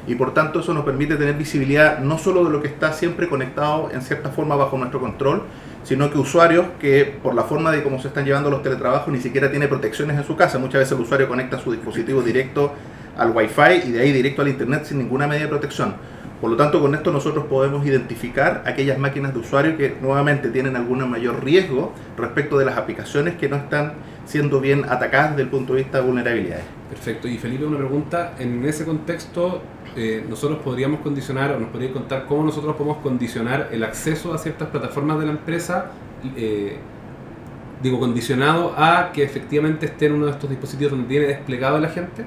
Y 0.08 0.16
por 0.16 0.34
tanto 0.34 0.60
eso 0.60 0.74
nos 0.74 0.84
permite 0.84 1.14
tener 1.14 1.36
visibilidad 1.36 2.00
no 2.00 2.18
solo 2.18 2.44
de 2.44 2.50
lo 2.50 2.60
que 2.60 2.66
está 2.66 2.92
siempre 2.92 3.28
conectado 3.28 3.88
en 3.92 4.02
cierta 4.02 4.30
forma 4.30 4.56
bajo 4.56 4.76
nuestro 4.76 4.98
control, 4.98 5.44
sino 5.84 6.10
que 6.10 6.18
usuarios 6.18 6.66
que 6.80 7.16
por 7.22 7.34
la 7.34 7.44
forma 7.44 7.70
de 7.70 7.84
cómo 7.84 8.00
se 8.00 8.08
están 8.08 8.24
llevando 8.24 8.50
los 8.50 8.64
teletrabajos 8.64 9.12
ni 9.12 9.20
siquiera 9.20 9.48
tiene 9.48 9.68
protecciones 9.68 10.18
en 10.18 10.24
su 10.24 10.34
casa. 10.34 10.58
Muchas 10.58 10.80
veces 10.80 10.92
el 10.98 11.04
usuario 11.04 11.28
conecta 11.28 11.60
su 11.60 11.70
dispositivo 11.70 12.20
directo 12.20 12.72
al 13.16 13.30
Wi-Fi 13.30 13.88
y 13.88 13.92
de 13.92 14.00
ahí 14.00 14.10
directo 14.10 14.42
al 14.42 14.48
Internet 14.48 14.86
sin 14.86 14.98
ninguna 14.98 15.28
medida 15.28 15.44
de 15.44 15.50
protección. 15.50 15.94
Por 16.40 16.50
lo 16.50 16.56
tanto, 16.56 16.80
con 16.80 16.94
esto 16.94 17.10
nosotros 17.10 17.46
podemos 17.46 17.86
identificar 17.86 18.62
aquellas 18.66 18.98
máquinas 18.98 19.32
de 19.32 19.40
usuario 19.40 19.76
que 19.76 19.96
nuevamente 20.00 20.50
tienen 20.50 20.76
algún 20.76 21.08
mayor 21.08 21.42
riesgo 21.42 21.92
respecto 22.18 22.58
de 22.58 22.64
las 22.64 22.76
aplicaciones 22.76 23.34
que 23.36 23.48
no 23.48 23.56
están 23.56 23.92
siendo 24.26 24.60
bien 24.60 24.84
atacadas 24.88 25.30
desde 25.30 25.42
el 25.42 25.48
punto 25.48 25.74
de 25.74 25.82
vista 25.82 25.98
de 25.98 26.06
vulnerabilidades. 26.06 26.64
Perfecto. 26.90 27.28
Y 27.28 27.38
Felipe, 27.38 27.64
una 27.64 27.78
pregunta. 27.78 28.34
En 28.38 28.64
ese 28.64 28.84
contexto, 28.84 29.62
eh, 29.96 30.24
nosotros 30.28 30.58
podríamos 30.62 31.00
condicionar, 31.00 31.52
o 31.52 31.58
nos 31.58 31.70
podría 31.70 31.92
contar 31.92 32.26
cómo 32.26 32.44
nosotros 32.44 32.74
podemos 32.76 32.98
condicionar 32.98 33.68
el 33.72 33.84
acceso 33.84 34.34
a 34.34 34.38
ciertas 34.38 34.68
plataformas 34.68 35.18
de 35.20 35.26
la 35.26 35.32
empresa, 35.32 35.92
eh, 36.36 36.76
digo, 37.82 38.00
condicionado 38.00 38.74
a 38.76 39.12
que 39.12 39.22
efectivamente 39.22 39.86
esté 39.86 40.06
en 40.06 40.14
uno 40.14 40.26
de 40.26 40.32
estos 40.32 40.50
dispositivos 40.50 40.92
donde 40.92 41.08
tiene 41.08 41.26
desplegado 41.26 41.78
la 41.78 41.88
gente. 41.88 42.24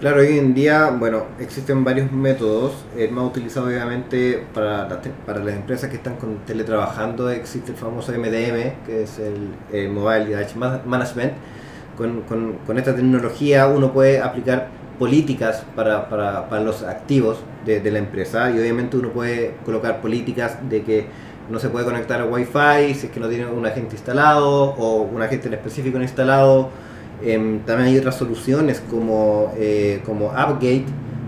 Claro, 0.00 0.20
hoy 0.20 0.38
en 0.38 0.54
día, 0.54 0.90
bueno, 0.96 1.24
existen 1.40 1.82
varios 1.82 2.12
métodos. 2.12 2.72
El 2.96 3.10
más 3.10 3.24
utilizado 3.24 3.66
obviamente 3.66 4.44
para, 4.54 4.88
las 4.88 5.54
empresas 5.56 5.90
que 5.90 5.96
están 5.96 6.14
con 6.14 6.36
teletrabajando 6.46 7.28
existe 7.30 7.72
el 7.72 7.76
famoso 7.76 8.12
MDM, 8.12 8.84
que 8.86 9.02
es 9.02 9.18
el, 9.18 9.88
Mobile 9.88 10.26
Device 10.26 10.56
Management. 10.56 11.32
Con, 11.96 12.22
con, 12.64 12.78
esta 12.78 12.94
tecnología 12.94 13.66
uno 13.66 13.92
puede 13.92 14.20
aplicar 14.20 14.68
políticas 15.00 15.64
para 15.74 16.60
los 16.60 16.84
activos 16.84 17.38
de, 17.66 17.80
de, 17.80 17.90
la 17.90 17.98
empresa 17.98 18.52
y 18.52 18.60
obviamente 18.60 18.96
uno 18.96 19.08
puede 19.08 19.56
colocar 19.64 20.00
políticas 20.00 20.58
de 20.70 20.82
que 20.84 21.06
no 21.50 21.58
se 21.58 21.70
puede 21.70 21.84
conectar 21.84 22.20
a 22.20 22.24
Wi-Fi 22.24 22.94
si 22.94 23.06
es 23.06 23.12
que 23.12 23.18
no 23.18 23.28
tiene 23.28 23.46
un 23.46 23.66
agente 23.66 23.96
instalado 23.96 24.74
o 24.74 25.02
un 25.02 25.22
agente 25.22 25.48
en 25.48 25.54
específico 25.54 26.00
instalado 26.00 26.70
Em, 27.22 27.60
también 27.60 27.88
hay 27.88 27.98
otras 27.98 28.16
soluciones 28.16 28.82
como, 28.88 29.52
eh, 29.56 30.00
como 30.04 30.30
AppGate, 30.32 30.84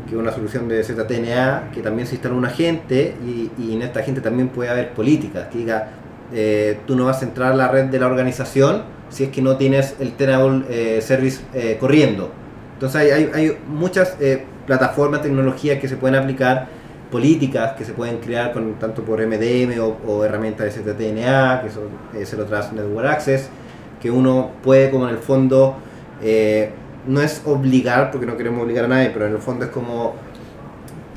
que 0.07 0.15
es 0.15 0.17
una 0.17 0.33
solución 0.33 0.69
de 0.69 0.83
ZTNA, 0.83 1.71
que 1.73 1.83
también 1.83 2.07
se 2.07 2.15
instala 2.15 2.35
un 2.35 2.45
agente 2.45 3.15
y, 3.25 3.75
en 3.75 3.83
esta 3.83 4.01
agente 4.01 4.21
también 4.21 4.49
puede 4.49 4.71
haber 4.71 4.93
políticas, 4.93 5.49
que 5.49 5.59
diga, 5.59 5.89
eh, 6.33 6.79
tú 6.87 6.97
no 6.97 7.07
vas 7.07 7.23
a 7.23 7.25
entrar 7.25 7.53
a 7.53 7.57
la 7.57 7.69
red 7.69 7.87
de 7.87 7.99
la 7.99 8.07
organización 8.07 8.83
si 9.09 9.25
es 9.25 9.31
que 9.31 9.43
no 9.43 9.57
tienes 9.57 9.97
el 10.01 10.13
Tenable 10.13 10.65
eh, 10.69 11.01
Service 11.03 11.41
eh, 11.55 11.77
corriendo. 11.79 12.31
Entonces 12.75 13.01
hay, 13.01 13.11
hay, 13.11 13.31
hay 13.35 13.59
muchas 13.69 14.17
eh, 14.21 14.45
plataformas, 14.67 15.23
tecnologías 15.23 15.81
que 15.81 15.89
se 15.89 15.97
pueden 15.97 16.17
aplicar, 16.17 16.69
políticas 17.11 17.73
que 17.73 17.85
se 17.85 17.93
pueden 17.93 18.19
crear 18.19 18.53
con, 18.53 18.75
tanto 18.75 19.03
por 19.03 19.21
MDM 19.21 19.79
o, 20.07 20.25
herramientas 20.25 20.75
de 20.75 20.83
ZTNA, 20.83 21.63
que 21.63 21.71
son 21.71 21.85
eh, 22.15 22.25
Zero 22.25 22.45
Trust 22.45 22.73
Network 22.73 23.07
Access, 23.07 23.51
que 24.01 24.11
uno 24.11 24.51
puede 24.63 24.91
como 24.91 25.09
en 25.09 25.15
el 25.15 25.19
fondo, 25.21 25.77
eh, 26.23 26.73
no 27.07 27.21
es 27.21 27.43
obligar, 27.47 28.11
porque 28.11 28.27
no 28.27 28.37
queremos 28.37 28.63
obligar 28.63 28.85
a 28.85 28.89
nadie, 28.89 29.11
pero 29.11 29.27
en 29.27 29.33
el 29.33 29.39
fondo 29.39 29.65
es 29.65 29.71
como 29.71 30.15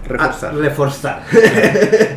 Reforzar. 0.06 0.54
ah, 0.54 0.58
reforzar. 0.58 1.24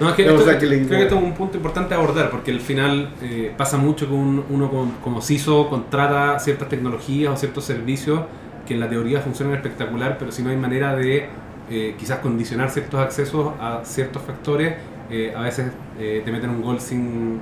No, 0.00 0.08
es 0.08 0.14
que 0.16 0.22
esto- 0.26 0.44
sea, 0.44 0.58
que 0.58 0.66
le- 0.66 0.78
creo 0.86 0.98
que 0.98 1.02
esto 1.04 1.16
es 1.18 1.22
un 1.22 1.34
punto 1.34 1.56
importante 1.56 1.94
a 1.94 1.98
abordar, 1.98 2.30
porque 2.30 2.50
al 2.50 2.60
final 2.60 3.10
eh, 3.22 3.52
pasa 3.56 3.76
mucho 3.76 4.08
que 4.08 4.12
un- 4.14 4.44
uno 4.50 4.68
con- 4.70 4.90
como 5.04 5.20
CISO 5.22 5.68
contrata 5.68 6.38
ciertas 6.40 6.68
tecnologías 6.68 7.32
o 7.32 7.36
ciertos 7.36 7.64
servicios 7.64 8.22
que 8.66 8.74
en 8.74 8.80
la 8.80 8.88
teoría 8.88 9.20
funcionan 9.20 9.54
espectacular, 9.54 10.16
pero 10.18 10.32
si 10.32 10.42
no 10.42 10.50
hay 10.50 10.56
manera 10.56 10.96
de 10.96 11.28
eh, 11.70 11.94
quizás 11.98 12.18
condicionar 12.18 12.70
ciertos 12.70 12.98
accesos 13.00 13.52
a 13.60 13.80
ciertos 13.84 14.22
factores, 14.22 14.74
eh, 15.10 15.32
a 15.36 15.42
veces 15.42 15.66
eh, 16.00 16.22
te 16.24 16.32
meten 16.32 16.50
un 16.50 16.62
gol 16.62 16.80
sin, 16.80 17.38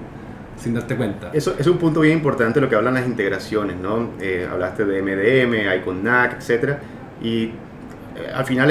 sin 0.56 0.74
darte 0.74 0.96
cuenta. 0.96 1.30
Eso 1.32 1.54
es 1.58 1.66
un 1.66 1.78
punto 1.78 2.00
bien 2.00 2.18
importante 2.18 2.60
lo 2.60 2.68
que 2.68 2.76
hablan 2.76 2.94
las 2.94 3.06
integraciones, 3.06 3.76
¿no? 3.76 4.10
Eh, 4.20 4.48
hablaste 4.50 4.84
de 4.84 5.02
MDM, 5.02 5.76
Icon 5.80 6.02
NAC, 6.02 6.38
etc. 6.40 6.76
Y 7.22 7.50
eh, 8.16 8.30
al 8.32 8.44
final 8.44 8.70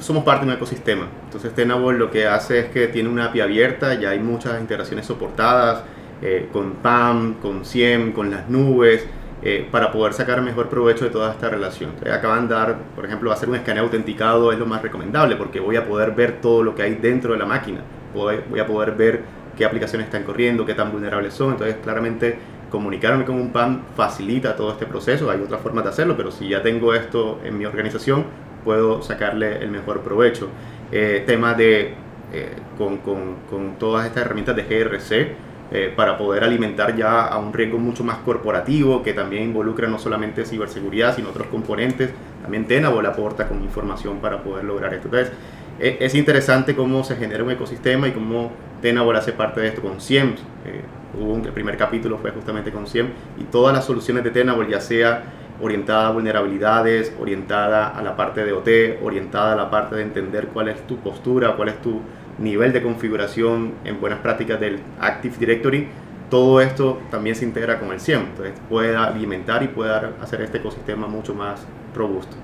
somos 0.00 0.24
parte 0.24 0.44
de 0.44 0.50
un 0.50 0.56
ecosistema. 0.56 1.06
Entonces 1.24 1.54
Tenable 1.54 1.98
lo 1.98 2.10
que 2.10 2.26
hace 2.26 2.58
es 2.60 2.66
que 2.66 2.88
tiene 2.88 3.08
una 3.08 3.26
API 3.26 3.40
abierta, 3.40 3.94
ya 3.94 4.10
hay 4.10 4.18
muchas 4.18 4.60
integraciones 4.60 5.06
soportadas 5.06 5.84
eh, 6.22 6.48
con 6.52 6.72
PAM, 6.72 7.34
con 7.34 7.64
SIEM, 7.64 8.12
con 8.12 8.30
las 8.30 8.48
nubes, 8.48 9.06
eh, 9.42 9.66
para 9.70 9.90
poder 9.90 10.12
sacar 10.12 10.42
mejor 10.42 10.68
provecho 10.68 11.04
de 11.04 11.10
toda 11.10 11.30
esta 11.30 11.48
relación. 11.48 11.90
Entonces, 11.90 12.12
acaban 12.12 12.46
de 12.48 12.54
dar, 12.54 12.76
por 12.94 13.06
ejemplo, 13.06 13.32
hacer 13.32 13.48
un 13.48 13.54
escaneo 13.54 13.84
autenticado 13.84 14.52
es 14.52 14.58
lo 14.58 14.66
más 14.66 14.82
recomendable 14.82 15.36
porque 15.36 15.60
voy 15.60 15.76
a 15.76 15.86
poder 15.86 16.10
ver 16.10 16.40
todo 16.42 16.62
lo 16.62 16.74
que 16.74 16.82
hay 16.82 16.96
dentro 16.96 17.32
de 17.32 17.38
la 17.38 17.46
máquina. 17.46 17.80
Voy 18.12 18.58
a 18.58 18.66
poder 18.66 18.92
ver 18.92 19.22
qué 19.60 19.66
aplicaciones 19.66 20.06
están 20.06 20.22
corriendo, 20.22 20.64
qué 20.64 20.72
tan 20.72 20.90
vulnerables 20.90 21.34
son. 21.34 21.52
Entonces, 21.52 21.76
claramente, 21.82 22.38
comunicarme 22.70 23.26
con 23.26 23.34
un 23.34 23.52
PAM 23.52 23.82
facilita 23.94 24.56
todo 24.56 24.72
este 24.72 24.86
proceso. 24.86 25.30
Hay 25.30 25.38
otras 25.38 25.60
formas 25.60 25.84
de 25.84 25.90
hacerlo, 25.90 26.16
pero 26.16 26.30
si 26.30 26.48
ya 26.48 26.62
tengo 26.62 26.94
esto 26.94 27.38
en 27.44 27.58
mi 27.58 27.66
organización, 27.66 28.24
puedo 28.64 29.02
sacarle 29.02 29.58
el 29.62 29.70
mejor 29.70 30.00
provecho. 30.00 30.48
Eh, 30.90 31.26
de, 31.58 31.94
eh, 32.32 32.56
con, 32.78 32.96
con, 32.98 33.34
con 33.50 33.78
todas 33.78 34.06
estas 34.06 34.24
herramientas 34.24 34.56
de 34.56 34.62
GRC, 34.62 35.36
eh, 35.72 35.92
para 35.94 36.16
poder 36.16 36.42
alimentar 36.42 36.96
ya 36.96 37.26
a 37.26 37.38
un 37.38 37.52
riesgo 37.52 37.76
mucho 37.78 38.02
más 38.02 38.16
corporativo, 38.24 39.02
que 39.02 39.12
también 39.12 39.42
involucra 39.42 39.88
no 39.88 39.98
solamente 39.98 40.46
ciberseguridad, 40.46 41.14
sino 41.14 41.28
otros 41.28 41.48
componentes. 41.48 42.12
También 42.40 42.66
Tenable 42.66 43.06
aporta 43.06 43.46
con 43.46 43.62
información 43.62 44.20
para 44.20 44.42
poder 44.42 44.64
lograr 44.64 44.94
esto. 44.94 45.08
Entonces, 45.08 45.34
e- 45.78 45.98
es 46.00 46.14
interesante 46.14 46.74
cómo 46.74 47.04
se 47.04 47.16
genera 47.16 47.44
un 47.44 47.50
ecosistema 47.50 48.08
y 48.08 48.12
cómo 48.12 48.52
Tenable 48.80 49.18
hace 49.18 49.32
parte 49.32 49.60
de 49.60 49.68
esto 49.68 49.82
con 49.82 50.00
SIEM. 50.00 50.34
Eh, 50.64 50.82
hubo 51.18 51.34
un, 51.34 51.44
el 51.44 51.52
primer 51.52 51.76
capítulo 51.76 52.18
fue 52.18 52.30
justamente 52.30 52.70
con 52.70 52.86
SIEM 52.86 53.08
y 53.38 53.44
todas 53.44 53.74
las 53.74 53.84
soluciones 53.84 54.24
de 54.24 54.30
Tenable, 54.30 54.68
ya 54.70 54.80
sea 54.80 55.22
orientada 55.60 56.08
a 56.08 56.10
vulnerabilidades, 56.12 57.14
orientada 57.20 57.88
a 57.88 58.02
la 58.02 58.16
parte 58.16 58.44
de 58.44 58.52
OT, 58.52 59.02
orientada 59.02 59.52
a 59.52 59.56
la 59.56 59.70
parte 59.70 59.96
de 59.96 60.02
entender 60.02 60.48
cuál 60.48 60.68
es 60.68 60.86
tu 60.86 60.96
postura, 60.98 61.56
cuál 61.56 61.68
es 61.68 61.82
tu 61.82 62.00
nivel 62.38 62.72
de 62.72 62.82
configuración 62.82 63.74
en 63.84 64.00
buenas 64.00 64.20
prácticas 64.20 64.58
del 64.58 64.80
Active 64.98 65.36
Directory, 65.38 65.88
todo 66.30 66.60
esto 66.60 67.00
también 67.10 67.34
se 67.36 67.44
integra 67.44 67.78
con 67.78 67.92
el 67.92 68.00
SIEM. 68.00 68.20
Entonces 68.20 68.54
puede 68.68 68.96
alimentar 68.96 69.62
y 69.62 69.68
puede 69.68 69.92
hacer 70.22 70.40
este 70.40 70.58
ecosistema 70.58 71.06
mucho 71.06 71.34
más 71.34 71.66
robusto. 71.94 72.36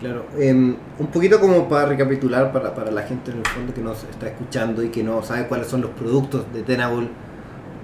Claro, 0.00 0.26
em, 0.38 0.76
un 0.98 1.06
poquito 1.06 1.40
como 1.40 1.68
para 1.68 1.86
recapitular 1.88 2.52
para, 2.52 2.74
para 2.74 2.90
la 2.90 3.02
gente 3.02 3.30
en 3.30 3.38
el 3.38 3.46
fondo 3.46 3.72
que 3.72 3.80
nos 3.80 4.04
está 4.04 4.28
escuchando 4.28 4.82
y 4.82 4.90
que 4.90 5.02
no 5.02 5.22
sabe 5.22 5.46
cuáles 5.46 5.68
son 5.68 5.80
los 5.80 5.90
productos 5.92 6.44
de 6.52 6.62
Tenable, 6.62 7.08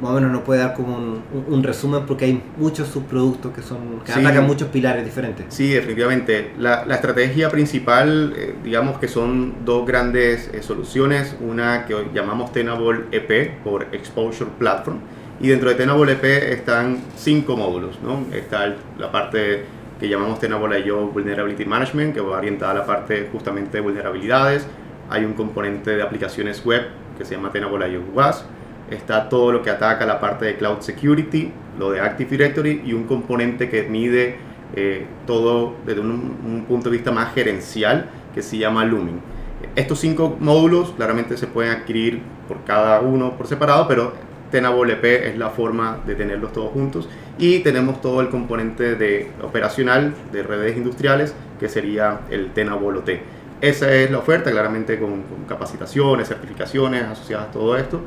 más 0.01 0.11
o 0.11 0.15
menos 0.15 0.31
nos 0.33 0.43
puede 0.43 0.61
dar 0.61 0.75
como 0.75 0.97
un, 0.97 1.23
un- 1.33 1.55
un 1.55 1.63
resumen 1.63 2.05
porque 2.07 2.25
hay 2.27 2.43
muchos 2.59 2.89
subproductos 2.89 3.53
que 3.55 3.63
son 3.63 4.01
que 4.05 4.13
Sí. 4.13 4.21
atacan 4.21 4.47
muchos 4.47 4.69
pilares 4.69 5.05
diferentes. 5.05 5.47
Sí, 5.49 5.71
definitivamente. 5.71 6.53
La, 6.59 6.85
la 6.85 6.97
estrategia 6.97 7.49
principal, 7.51 8.35
eh, 8.37 8.55
digamos 8.65 8.99
que 8.99 9.07
son 9.09 9.65
dos 9.65 9.87
grandes 9.87 10.51
eh, 10.53 10.63
soluciones. 10.63 11.37
Una 11.41 11.87
que 11.87 11.95
hoy 11.95 12.07
llamamos 12.13 12.53
Tenable 12.53 13.05
EP 13.13 13.59
por 13.65 13.87
Exposure 13.93 14.51
Platform. 14.59 14.99
Y 15.41 15.49
dentro 15.49 15.69
de 15.71 15.77
Tenable 15.77 16.13
EP 16.13 16.25
están 16.53 16.99
cinco 17.17 17.57
módulos. 17.57 17.99
¿no? 18.03 18.27
Está 18.37 18.75
la 18.99 19.11
parte 19.13 19.65
que 20.03 20.09
llamamos 20.09 20.41
Tenable 20.41 20.81
IO 20.81 21.07
Vulnerability 21.07 21.65
Management, 21.65 22.13
que 22.13 22.21
va 22.21 22.39
orientada 22.39 22.73
a 22.73 22.75
la 22.75 22.85
parte 22.85 23.29
justamente 23.31 23.77
de 23.77 23.83
vulnerabilidades. 23.83 24.67
Hay 25.09 25.25
un 25.25 25.35
componente 25.35 25.95
de 25.95 26.03
aplicaciones 26.03 26.67
web 26.67 26.89
que 27.17 27.25
se 27.25 27.37
llama 27.37 27.53
Tenable 27.53 27.89
IO 27.89 28.03
WAS. 28.13 28.45
Está 28.91 29.29
todo 29.29 29.53
lo 29.53 29.63
que 29.63 29.71
ataca 29.71 30.05
la 30.05 30.19
parte 30.19 30.45
de 30.45 30.57
Cloud 30.57 30.81
Security, 30.81 31.53
lo 31.79 31.93
de 31.93 32.01
Active 32.01 32.31
Directory 32.31 32.83
y 32.85 32.95
un 32.95 33.05
componente 33.05 33.71
que 33.71 33.85
mide 33.85 34.39
eh, 34.75 35.07
todo 35.25 35.77
desde 35.87 36.01
un, 36.01 36.37
un 36.45 36.65
punto 36.67 36.91
de 36.91 36.97
vista 36.97 37.13
más 37.13 37.33
gerencial 37.33 38.11
que 38.35 38.43
se 38.43 38.59
llama 38.59 38.85
Lumin. 38.85 39.21
Estos 39.77 40.01
cinco 40.01 40.37
módulos 40.41 40.95
claramente 40.97 41.37
se 41.37 41.47
pueden 41.47 41.71
adquirir 41.71 42.23
por 42.49 42.65
cada 42.65 43.01
uno 43.03 43.37
por 43.37 43.47
separado, 43.47 43.87
pero 43.87 44.15
Tenable 44.53 44.93
EP 44.93 45.05
es 45.27 45.37
la 45.37 45.51
forma 45.51 45.99
de 46.07 46.15
tenerlos 46.15 46.53
todos 46.53 46.71
juntos 46.71 47.09
y 47.39 47.59
tenemos 47.61 48.01
todo 48.01 48.21
el 48.21 48.29
componente 48.29 48.95
de 48.95 49.33
operacional 49.43 50.15
de 50.31 50.45
redes 50.45 50.77
industriales 50.77 51.35
que 51.59 51.69
sería 51.69 52.21
el 52.31 52.53
Tenable 52.53 52.99
OT. 52.99 53.11
Esa 53.61 53.93
es 53.93 54.11
la 54.11 54.19
oferta, 54.19 54.51
claramente 54.51 54.99
con, 54.99 55.23
con 55.23 55.45
capacitaciones, 55.49 56.29
certificaciones 56.29 57.05
asociadas 57.05 57.49
a 57.49 57.51
todo 57.51 57.77
esto, 57.77 58.01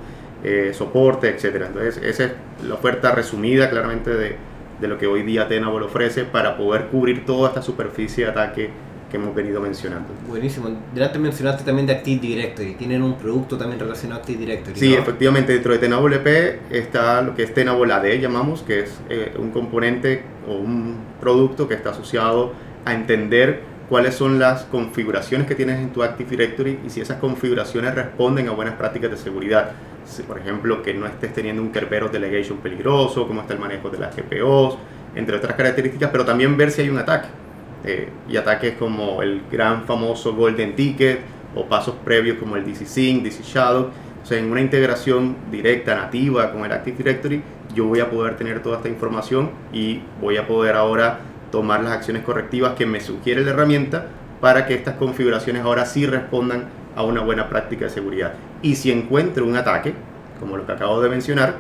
eh, 0.44 0.72
soporte, 0.74 1.30
etc. 1.30 1.64
Entonces, 1.68 1.98
esa 2.04 2.26
es 2.26 2.32
la 2.68 2.76
oferta 2.76 3.12
resumida 3.12 3.70
claramente 3.70 4.14
de, 4.14 4.36
de 4.80 4.88
lo 4.88 4.98
que 4.98 5.08
hoy 5.08 5.24
día 5.24 5.48
Tenable 5.48 5.86
ofrece 5.86 6.24
para 6.26 6.58
poder 6.58 6.88
cubrir 6.88 7.26
toda 7.26 7.50
esta 7.50 7.62
superficie 7.62 8.26
de 8.26 8.32
ataque 8.32 8.70
que 9.16 9.22
hemos 9.22 9.34
venido 9.34 9.62
mencionando. 9.62 10.10
Buenísimo. 10.28 10.70
Delante 10.94 11.20
mencionaste 11.20 11.64
también 11.64 11.88
de 11.88 11.94
Active 11.94 12.20
Directory. 12.20 12.74
Tienen 12.74 13.02
un 13.02 13.18
producto 13.18 13.58
también 13.58 13.80
relacionado 13.80 14.20
a 14.20 14.22
Active 14.22 14.40
Directory. 14.40 14.78
Sí, 14.78 14.90
¿no? 14.90 14.98
efectivamente, 14.98 15.54
dentro 15.54 15.72
de 15.72 15.80
Tenable 15.80 16.18
EP 16.18 16.60
está 16.70 17.22
lo 17.22 17.34
que 17.34 17.44
es 17.44 17.54
Tenable 17.54 17.94
AD, 17.94 18.20
llamamos, 18.20 18.62
que 18.64 18.82
es 18.82 19.00
eh, 19.10 19.34
un 19.40 19.52
componente 19.52 20.24
o 20.48 20.56
un 20.56 20.98
producto 21.22 21.68
que 21.68 21.76
está 21.76 21.92
asociado 21.92 22.54
a 22.84 22.94
entender 22.94 23.62
cuáles 23.88 24.16
son 24.16 24.38
las 24.38 24.64
configuraciones 24.64 25.48
que 25.48 25.56
tienes 25.56 25.80
en 25.80 25.92
tu 25.92 26.04
Active 26.04 26.30
Directory 26.30 26.80
y 26.86 26.90
si 26.90 27.00
esas 27.00 27.20
configuraciones 27.20 27.96
responden 27.96 28.50
a 28.50 28.52
buenas 28.52 28.76
prácticas 28.76 29.12
de 29.12 29.18
seguridad. 29.18 29.72
Si, 30.06 30.24
por 30.24 30.40
ejemplo, 30.40 30.84
que 30.84 30.94
no 30.94 31.06
estés 31.06 31.34
teniendo 31.34 31.62
un 31.62 31.72
Kerberos 31.72 32.12
Delegation 32.12 32.58
peligroso, 32.58 33.28
cómo 33.28 33.42
está 33.42 33.54
el 33.54 33.60
manejo 33.60 33.90
de 33.90 33.98
las 33.98 34.14
GPOs, 34.14 34.78
entre 35.16 35.38
otras 35.38 35.56
características, 35.56 36.10
pero 36.12 36.26
también 36.26 36.58
ver 36.58 36.70
si 36.70 36.82
hay 36.82 36.90
un 36.90 36.98
ataque. 36.98 37.45
Eh, 37.86 38.10
y 38.28 38.36
ataques 38.36 38.74
como 38.78 39.22
el 39.22 39.44
gran 39.52 39.84
famoso 39.84 40.34
Golden 40.34 40.76
Ticket 40.76 41.20
o 41.54 41.66
pasos 41.66 41.94
previos 42.04 42.38
como 42.40 42.56
el 42.56 42.66
DC 42.66 42.86
Sync, 42.86 43.24
DC 43.24 43.44
Shadow. 43.44 43.90
O 44.24 44.26
sea, 44.26 44.40
en 44.40 44.52
una 44.52 44.60
integración 44.60 45.36
directa, 45.52 45.96
nativa 45.96 46.52
con 46.52 46.66
el 46.66 46.72
Active 46.72 46.98
Directory, 46.98 47.44
yo 47.76 47.86
voy 47.86 48.00
a 48.00 48.10
poder 48.10 48.38
tener 48.38 48.64
toda 48.64 48.78
esta 48.78 48.90
información 48.90 49.52
y 49.72 50.02
voy 50.20 50.38
a 50.38 50.48
poder 50.48 50.76
ahora 50.76 51.20
tomar 51.52 51.84
las 51.84 51.94
acciones 51.94 52.24
correctivas 52.24 52.74
que 52.74 52.88
me 52.88 53.00
sugiere 53.02 53.44
la 53.44 53.52
herramienta 53.52 54.08
para 54.42 54.66
que 54.66 54.74
estas 54.74 54.96
configuraciones 54.96 55.64
ahora 55.64 55.86
sí 55.86 56.08
respondan 56.08 56.66
a 56.96 57.04
una 57.04 57.22
buena 57.22 57.50
práctica 57.50 57.86
de 57.86 57.92
seguridad. 57.92 58.34
Y 58.64 58.76
si 58.76 58.92
encuentro 58.92 59.46
un 59.46 59.58
ataque, 59.58 59.94
como 60.40 60.58
lo 60.58 60.66
que 60.66 60.72
acabo 60.72 61.02
de 61.02 61.10
mencionar, 61.10 61.56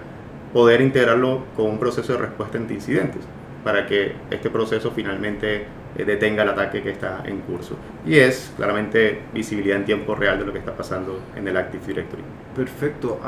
poder 0.53 0.81
integrarlo 0.81 1.45
con 1.55 1.67
un 1.67 1.77
proceso 1.77 2.13
de 2.13 2.19
respuesta 2.19 2.57
ante 2.57 2.73
incidentes 2.73 3.21
para 3.63 3.85
que 3.85 4.13
este 4.31 4.49
proceso 4.49 4.91
finalmente 4.91 5.65
detenga 6.03 6.43
el 6.43 6.49
ataque 6.49 6.81
que 6.81 6.91
está 6.91 7.23
en 7.25 7.39
curso. 7.41 7.75
Y 8.05 8.15
es 8.15 8.51
claramente 8.57 9.21
visibilidad 9.33 9.77
en 9.77 9.85
tiempo 9.85 10.15
real 10.15 10.39
de 10.39 10.45
lo 10.45 10.51
que 10.51 10.59
está 10.59 10.75
pasando 10.75 11.19
en 11.35 11.47
el 11.47 11.55
Active 11.55 11.85
Directory. 11.87 12.23
Perfecto. 12.55 13.19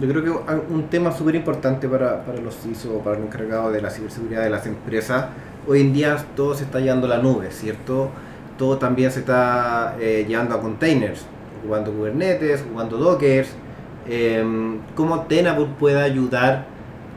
Yo 0.00 0.08
creo 0.08 0.22
que 0.22 0.30
un 0.72 0.88
tema 0.88 1.10
súper 1.10 1.34
importante 1.34 1.88
para, 1.88 2.24
para 2.24 2.40
los 2.40 2.56
CISO 2.58 2.98
o 2.98 2.98
para 3.00 3.16
los 3.16 3.26
encargados 3.26 3.72
de 3.72 3.82
la 3.82 3.90
ciberseguridad 3.90 4.42
de 4.42 4.50
las 4.50 4.66
empresas, 4.66 5.26
hoy 5.66 5.80
en 5.80 5.92
día 5.92 6.16
todo 6.36 6.54
se 6.54 6.64
está 6.64 6.80
llevando 6.80 7.06
a 7.06 7.10
la 7.10 7.18
nube, 7.18 7.50
¿cierto? 7.50 8.10
Todo 8.56 8.78
también 8.78 9.10
se 9.10 9.20
está 9.20 9.96
eh, 9.98 10.24
llevando 10.28 10.54
a 10.54 10.60
containers, 10.60 11.26
ocupando 11.60 11.92
Kubernetes, 11.92 12.62
ocupando 12.62 12.98
Dockers. 12.98 13.50
Em, 14.08 14.78
¿Cómo 14.94 15.22
Tenable 15.22 15.66
puede 15.78 16.00
ayudar 16.00 16.66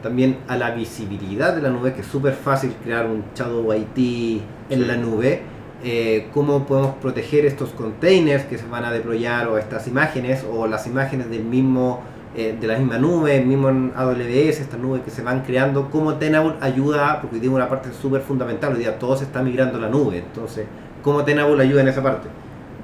también 0.06 0.38
a 0.48 0.56
la 0.56 0.70
visibilidad 0.70 1.56
de 1.56 1.64
la 1.64 1.72
nube, 1.72 1.96
que 1.96 2.02
es 2.02 2.08
súper 2.08 2.36
fácil 2.36 2.72
crear 2.84 3.08
un 3.08 3.24
Shadow 3.34 3.74
IT 3.74 4.40
en 4.70 4.88
la 4.88 4.98
nube. 4.98 5.42
Eh, 5.84 6.28
cómo 6.32 6.68
podemos 6.68 6.94
proteger 6.98 7.44
estos 7.48 7.72
containers 7.72 8.44
que 8.46 8.60
se 8.60 8.68
van 8.68 8.86
a 8.86 8.92
deployar 8.92 9.48
o 9.48 9.58
estas 9.58 9.88
imágenes 9.88 10.46
o 10.48 10.68
las 10.68 10.86
imágenes 10.86 11.32
del 11.32 11.44
mismo 11.44 12.04
eh, 12.36 12.56
de 12.60 12.68
la 12.68 12.78
misma 12.78 13.00
nube, 13.00 13.44
mismo 13.44 13.70
en 13.70 13.94
AWS, 13.96 14.60
estas 14.60 14.80
nubes 14.80 15.02
que 15.02 15.10
se 15.10 15.24
van 15.24 15.42
creando, 15.42 15.90
cómo 15.90 16.14
Tenable 16.16 16.54
ayuda, 16.62 17.20
porque 17.22 17.40
tiene 17.40 17.56
una 17.56 17.68
parte 17.68 17.90
súper 17.92 18.22
fundamental, 18.22 18.74
hoy 18.74 18.80
día 18.80 19.00
todo 19.00 19.18
se 19.18 19.24
está 19.24 19.42
migrando 19.42 19.80
a 19.80 19.82
la 19.82 19.90
nube, 19.90 20.20
entonces, 20.20 20.68
¿cómo 21.02 21.24
Tenable 21.24 21.64
ayuda 21.64 21.82
en 21.82 21.88
esa 21.88 22.04
parte? 22.04 22.28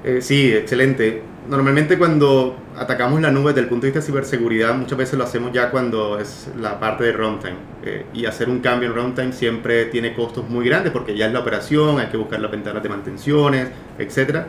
Eh, 0.02 0.20
sí, 0.22 0.52
excelente. 0.52 1.22
Normalmente 1.48 1.98
cuando 1.98 2.56
atacamos 2.76 3.20
la 3.20 3.32
nube 3.32 3.48
desde 3.48 3.62
el 3.62 3.68
punto 3.68 3.86
de 3.86 3.88
vista 3.88 3.98
de 3.98 4.06
ciberseguridad, 4.06 4.74
muchas 4.74 4.96
veces 4.96 5.18
lo 5.18 5.24
hacemos 5.24 5.52
ya 5.52 5.70
cuando 5.72 6.18
es 6.20 6.48
la 6.60 6.78
parte 6.78 7.04
de 7.04 7.12
runtime. 7.12 7.56
Eh, 7.84 8.06
y 8.14 8.26
hacer 8.26 8.48
un 8.48 8.60
cambio 8.60 8.88
en 8.90 8.94
runtime 8.94 9.32
siempre 9.32 9.86
tiene 9.86 10.14
costos 10.14 10.48
muy 10.48 10.66
grandes 10.66 10.92
porque 10.92 11.16
ya 11.16 11.26
es 11.26 11.32
la 11.32 11.40
operación, 11.40 11.98
hay 11.98 12.06
que 12.06 12.16
buscar 12.16 12.38
las 12.38 12.50
ventanas 12.50 12.80
de 12.80 12.88
mantenciones, 12.88 13.68
etc. 13.98 14.44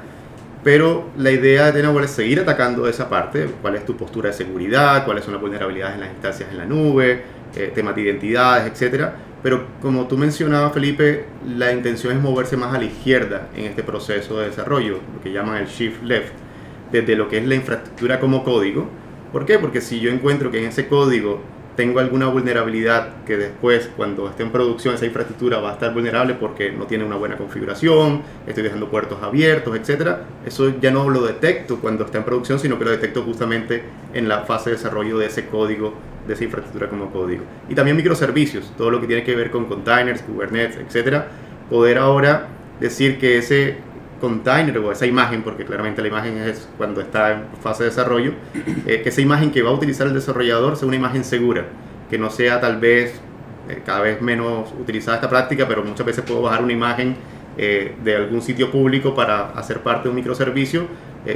Pero 0.63 1.09
la 1.17 1.31
idea 1.31 1.65
de 1.65 1.71
Tenable 1.81 2.05
es 2.05 2.11
seguir 2.11 2.39
atacando 2.39 2.87
esa 2.87 3.09
parte, 3.09 3.49
cuál 3.61 3.75
es 3.75 3.85
tu 3.85 3.97
postura 3.97 4.29
de 4.29 4.35
seguridad, 4.35 5.03
cuáles 5.03 5.25
son 5.25 5.33
las 5.33 5.41
vulnerabilidades 5.41 5.95
en 5.95 6.01
las 6.01 6.11
instancias 6.11 6.51
en 6.51 6.57
la 6.57 6.65
nube, 6.65 7.23
eh, 7.55 7.71
temas 7.73 7.95
de 7.95 8.01
identidades, 8.01 8.71
etc. 8.71 9.09
Pero 9.41 9.65
como 9.81 10.07
tú 10.07 10.15
mencionabas, 10.15 10.71
Felipe, 10.73 11.25
la 11.57 11.71
intención 11.71 12.15
es 12.15 12.21
moverse 12.21 12.55
más 12.55 12.73
a 12.73 12.77
la 12.77 12.85
izquierda 12.85 13.49
en 13.55 13.65
este 13.65 13.81
proceso 13.81 14.39
de 14.39 14.49
desarrollo, 14.49 14.99
lo 15.13 15.21
que 15.23 15.33
llaman 15.33 15.57
el 15.57 15.67
shift 15.67 16.03
left, 16.03 16.42
desde 16.91 17.15
lo 17.15 17.27
que 17.29 17.37
es 17.37 17.45
la 17.47 17.55
infraestructura 17.55 18.19
como 18.19 18.43
código. 18.43 18.87
¿Por 19.31 19.45
qué? 19.45 19.59
Porque 19.59 19.81
si 19.81 19.99
yo 19.99 20.11
encuentro 20.11 20.51
que 20.51 20.59
en 20.59 20.65
ese 20.65 20.87
código 20.87 21.41
tengo 21.75 21.99
alguna 21.99 22.27
vulnerabilidad 22.27 23.23
que 23.25 23.35
después, 23.35 23.89
cuando 23.97 24.29
esté 24.29 24.43
en 24.43 24.51
producción, 24.51 24.93
esa 24.93 25.05
infraestructura 25.05 25.59
va 25.59 25.71
a 25.71 25.73
estar 25.73 25.93
vulnerable 25.93 26.35
porque 26.35 26.71
no 26.71 26.85
tiene 26.85 27.03
una 27.03 27.15
buena 27.15 27.35
configuración, 27.35 28.21
estoy 28.45 28.63
dejando 28.63 28.89
puertos 28.89 29.23
abiertos, 29.23 29.75
etc. 29.75 30.17
Eso 30.45 30.73
ya 30.79 30.91
no 30.91 31.09
lo 31.09 31.23
detecto 31.23 31.79
cuando 31.79 32.05
está 32.05 32.19
en 32.19 32.25
producción, 32.25 32.59
sino 32.59 32.77
que 32.77 32.85
lo 32.85 32.91
detecto 32.91 33.23
justamente 33.23 33.83
en 34.13 34.27
la 34.27 34.41
fase 34.41 34.69
de 34.69 34.75
desarrollo 34.75 35.17
de 35.17 35.27
ese 35.27 35.47
código 35.47 35.93
de 36.27 36.33
esa 36.35 36.43
infraestructura 36.43 36.89
como 36.89 37.11
código. 37.11 37.43
Y 37.69 37.75
también 37.75 37.97
microservicios, 37.97 38.71
todo 38.77 38.91
lo 38.91 39.01
que 39.01 39.07
tiene 39.07 39.23
que 39.23 39.35
ver 39.35 39.51
con 39.51 39.65
containers, 39.65 40.21
Kubernetes, 40.21 40.77
etcétera. 40.77 41.27
Poder 41.69 41.97
ahora 41.97 42.47
decir 42.79 43.17
que 43.17 43.37
ese 43.37 43.77
container 44.23 44.77
o 44.77 44.89
esa 44.89 45.05
imagen, 45.05 45.43
porque 45.43 45.65
claramente 45.65 46.01
la 46.01 46.07
imagen 46.07 46.37
es 46.37 46.69
cuando 46.77 47.01
está 47.01 47.33
en 47.33 47.43
fase 47.61 47.83
de 47.83 47.89
desarrollo, 47.89 48.31
eh, 48.87 49.01
que 49.03 49.09
esa 49.09 49.19
imagen 49.19 49.51
que 49.51 49.61
va 49.61 49.71
a 49.71 49.73
utilizar 49.73 50.07
el 50.07 50.13
desarrollador 50.13 50.77
sea 50.77 50.87
una 50.87 50.95
imagen 50.95 51.25
segura, 51.25 51.65
que 52.09 52.17
no 52.17 52.29
sea 52.29 52.61
tal 52.61 52.79
vez 52.79 53.19
eh, 53.67 53.81
cada 53.85 53.99
vez 53.99 54.21
menos 54.21 54.73
utilizada 54.79 55.17
esta 55.17 55.29
práctica, 55.29 55.67
pero 55.67 55.83
muchas 55.83 56.05
veces 56.05 56.23
puedo 56.23 56.41
bajar 56.41 56.63
una 56.63 56.71
imagen 56.71 57.17
eh, 57.57 57.95
de 58.01 58.15
algún 58.15 58.41
sitio 58.41 58.71
público 58.71 59.13
para 59.13 59.49
hacer 59.49 59.81
parte 59.81 60.03
de 60.03 60.09
un 60.11 60.15
microservicio, 60.15 60.87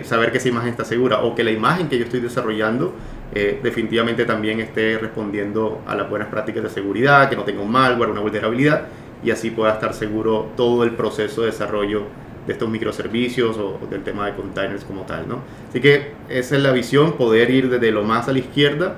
saber 0.03 0.31
que 0.33 0.37
esa 0.37 0.49
imagen 0.49 0.69
está 0.69 0.83
segura 0.83 1.21
o 1.21 1.33
que 1.33 1.45
la 1.45 1.51
imagen 1.51 1.87
que 1.87 1.97
yo 1.97 2.03
estoy 2.03 2.19
desarrollando 2.19 2.93
definitivamente 3.63 4.25
también 4.25 4.59
esté 4.59 4.97
respondiendo 4.97 5.81
a 5.87 5.95
las 5.95 6.09
buenas 6.09 6.27
prácticas 6.27 6.61
de 6.63 6.69
seguridad, 6.69 7.29
que 7.29 7.37
no 7.37 7.43
tenga 7.43 7.61
un 7.61 7.71
malware, 7.71 8.09
una 8.09 8.19
vulnerabilidad, 8.19 8.87
y 9.23 9.31
así 9.31 9.49
pueda 9.49 9.71
estar 9.71 9.93
seguro 9.93 10.49
todo 10.57 10.83
el 10.83 10.91
proceso 10.91 11.39
de 11.41 11.47
desarrollo 11.47 12.03
de 12.47 12.53
estos 12.53 12.69
microservicios 12.69 13.57
o, 13.57 13.79
del 13.89 14.03
tema 14.03 14.25
de 14.25 14.35
containers 14.35 14.83
como 14.83 15.01
tal. 15.01 15.27
¿no? 15.27 15.41
Así 15.69 15.79
que 15.79 16.13
esa 16.29 16.55
es 16.55 16.63
la 16.63 16.71
visión, 16.71 17.13
poder 17.13 17.51
ir 17.51 17.69
desde 17.69 17.91
lo 17.91 18.03
más 18.03 18.27
a 18.27 18.31
la 18.31 18.39
izquierda, 18.39 18.95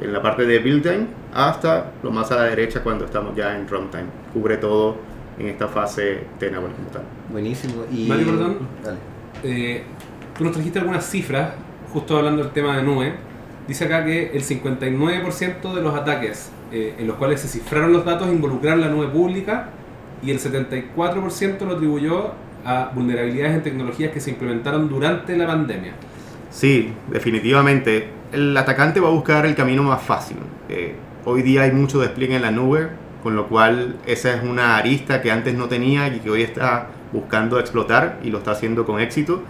en 0.00 0.12
la 0.12 0.22
parte 0.22 0.46
de 0.46 0.58
build 0.58 0.82
time, 0.82 1.06
hasta 1.34 1.92
lo 2.02 2.10
más 2.10 2.32
a 2.32 2.36
la 2.36 2.44
derecha 2.44 2.82
cuando 2.82 3.04
estamos 3.04 3.36
ya 3.36 3.56
en 3.56 3.68
runtime. 3.68 4.06
Cubre 4.32 4.56
todo 4.56 4.96
en 5.38 5.48
esta 5.48 5.68
fase 5.68 6.24
Tenable 6.38 6.70
como 6.74 6.88
tal. 6.88 7.02
Buenísimo. 7.30 7.84
Y... 7.92 8.06
Mario, 8.06 8.26
perdón. 8.26 8.58
Eh, 9.42 9.82
tú 10.36 10.44
nos 10.44 10.52
trajiste 10.52 10.78
algunas 10.78 11.04
cifras, 11.04 11.52
justo 11.92 12.16
hablando 12.16 12.42
del 12.42 12.52
tema 12.52 12.76
de 12.76 12.82
nube 12.82 13.12
dice 13.66 13.84
acá 13.84 14.04
que 14.04 14.30
el 14.32 14.42
59% 14.42 15.74
de 15.74 15.82
los 15.82 15.94
ataques 15.94 16.50
eh, 16.72 16.96
en 16.98 17.06
los 17.06 17.16
cuales 17.16 17.40
se 17.40 17.48
cifraron 17.48 17.92
los 17.92 18.04
datos 18.04 18.28
involucraron 18.28 18.80
la 18.80 18.88
nube 18.88 19.08
pública 19.08 19.70
y 20.22 20.30
el 20.30 20.38
74% 20.38 21.60
lo 21.60 21.74
atribuyó 21.74 22.32
a 22.64 22.90
vulnerabilidades 22.94 23.56
en 23.56 23.62
tecnologías 23.62 24.12
que 24.12 24.20
se 24.20 24.30
implementaron 24.30 24.88
durante 24.88 25.36
la 25.36 25.46
pandemia. 25.46 25.92
Sí, 26.50 26.92
definitivamente. 27.10 28.08
El 28.32 28.56
atacante 28.56 29.00
va 29.00 29.08
a 29.08 29.12
buscar 29.12 29.46
el 29.46 29.54
camino 29.54 29.82
más 29.82 30.02
fácil. 30.02 30.38
Eh, 30.68 30.94
hoy 31.24 31.42
día 31.42 31.62
hay 31.62 31.72
mucho 31.72 32.00
despliegue 32.00 32.36
en 32.36 32.42
la 32.42 32.50
nube, 32.50 32.88
con 33.22 33.36
lo 33.36 33.48
cual 33.48 33.96
esa 34.06 34.34
es 34.34 34.42
una 34.42 34.76
arista 34.76 35.22
que 35.22 35.30
antes 35.30 35.54
no 35.54 35.68
tenía 35.68 36.08
y 36.08 36.20
que 36.20 36.30
hoy 36.30 36.42
está 36.42 36.88
buscando 37.12 37.58
explotar 37.58 38.18
y 38.22 38.30
lo 38.30 38.38
está 38.38 38.52
haciendo 38.52 38.84
con 38.84 39.00
éxito. 39.00 39.42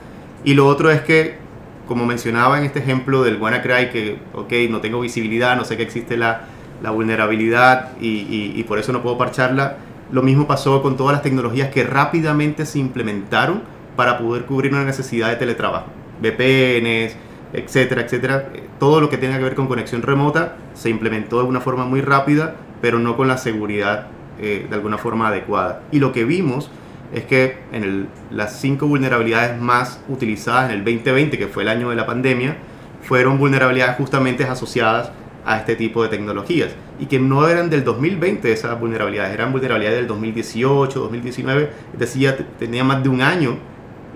Y 0.45 0.55
lo 0.55 0.67
otro 0.67 0.91
es 0.91 1.01
que 1.03 1.43
como 1.87 2.07
mencionaba 2.07 2.59
en 2.59 2.65
este 2.65 2.79
ejemplo 2.79 3.23
del 3.23 3.37
WannaCry, 3.41 3.91
que, 3.91 4.19
ok, 4.33 4.53
no 4.71 4.81
tengo 4.81 5.01
visibilidad, 5.01 5.57
no 5.57 5.65
sé 5.65 5.77
que 5.77 5.83
existe 5.83 6.17
la, 6.17 6.43
la 6.83 6.91
vulnerabilidad 6.91 7.91
y, 8.01 8.53
y, 8.55 8.63
por 8.65 8.79
eso 8.79 8.93
no 8.93 9.03
puedo 9.03 9.19
parcharla, 9.19 9.77
lo 10.13 10.23
mismo 10.23 10.47
pasó 10.47 10.83
con 10.83 10.97
todas 10.97 11.15
las 11.15 11.23
tecnologías 11.23 11.71
que 11.71 11.85
rápidamente 11.85 12.67
se 12.67 12.79
implementaron 12.79 13.63
para 13.97 14.19
poder 14.19 14.45
cubrir 14.45 14.73
una 14.73 14.85
necesidad 14.85 15.31
de 15.31 15.37
teletrabajo. 15.37 15.87
VPNs, 16.21 17.17
etcétera, 17.53 18.03
etcétera. 18.03 18.49
Todo 18.79 19.01
lo 19.01 19.09
que 19.09 19.17
tenga 19.17 19.39
que 19.39 19.45
ver 19.45 19.55
con 19.55 19.67
conexión 19.67 20.03
remota 20.03 20.57
se 20.75 20.91
implementó 20.91 21.43
de 21.43 21.49
una 21.49 21.61
forma 21.61 21.87
muy 21.87 22.03
rápida, 22.03 22.55
pero 22.81 22.99
no 22.99 23.17
con 23.17 23.27
la 23.27 23.39
seguridad 23.39 24.09
eh, 24.39 24.67
de 24.69 24.75
alguna 24.75 24.99
forma 24.99 25.29
adecuada. 25.29 25.83
Y 25.91 25.99
lo 25.99 26.13
que 26.13 26.25
vimos 26.25 26.71
es 27.15 27.25
que 27.25 27.59
en 27.73 28.09
las 28.31 28.61
cinco 28.61 28.87
vulnerabilidades 28.87 29.61
más 29.61 30.01
utilizadas 30.09 30.71
en 30.71 30.79
el 30.79 30.85
2020, 30.85 31.39
que 31.39 31.47
fue 31.47 31.63
el 31.63 31.69
año 31.71 31.91
de 31.91 31.97
la 31.97 32.07
pandemia, 32.07 32.57
fueron 33.03 33.39
vulnerabilidades 33.39 33.97
justamente 33.97 34.45
asociadas 34.45 35.11
a 35.45 35.59
este 35.59 35.77
tipo 35.77 36.03
de 36.03 36.09
tecnologías 36.09 36.71
y 37.01 37.07
que 37.07 37.19
no 37.19 37.49
eran 37.49 37.69
del 37.69 37.85
2020 37.85 38.53
esas 38.53 38.79
vulnerabilidades, 38.79 39.35
eran 39.35 39.53
vulnerabilidades 39.53 39.99
del 39.99 40.07
2018, 40.09 41.01
2019, 41.01 41.71
es 41.93 41.99
decir, 41.99 42.23
ya 42.23 42.37
tenían 42.59 42.87
más 42.87 43.03
de 43.03 43.09
un 43.09 43.23
año 43.23 43.59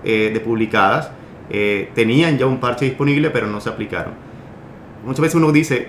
eh, 0.03 0.31
de 0.33 0.39
publicadas, 0.39 1.11
eh, 1.49 1.89
tenían 1.93 2.37
ya 2.37 2.45
un 2.45 2.59
parche 2.59 2.85
disponible 2.85 3.29
pero 3.29 3.47
no 3.47 3.59
se 3.59 3.69
aplicaron. 3.69 4.13
Muchas 5.05 5.21
veces 5.21 5.35
uno 5.35 5.51
dice, 5.51 5.87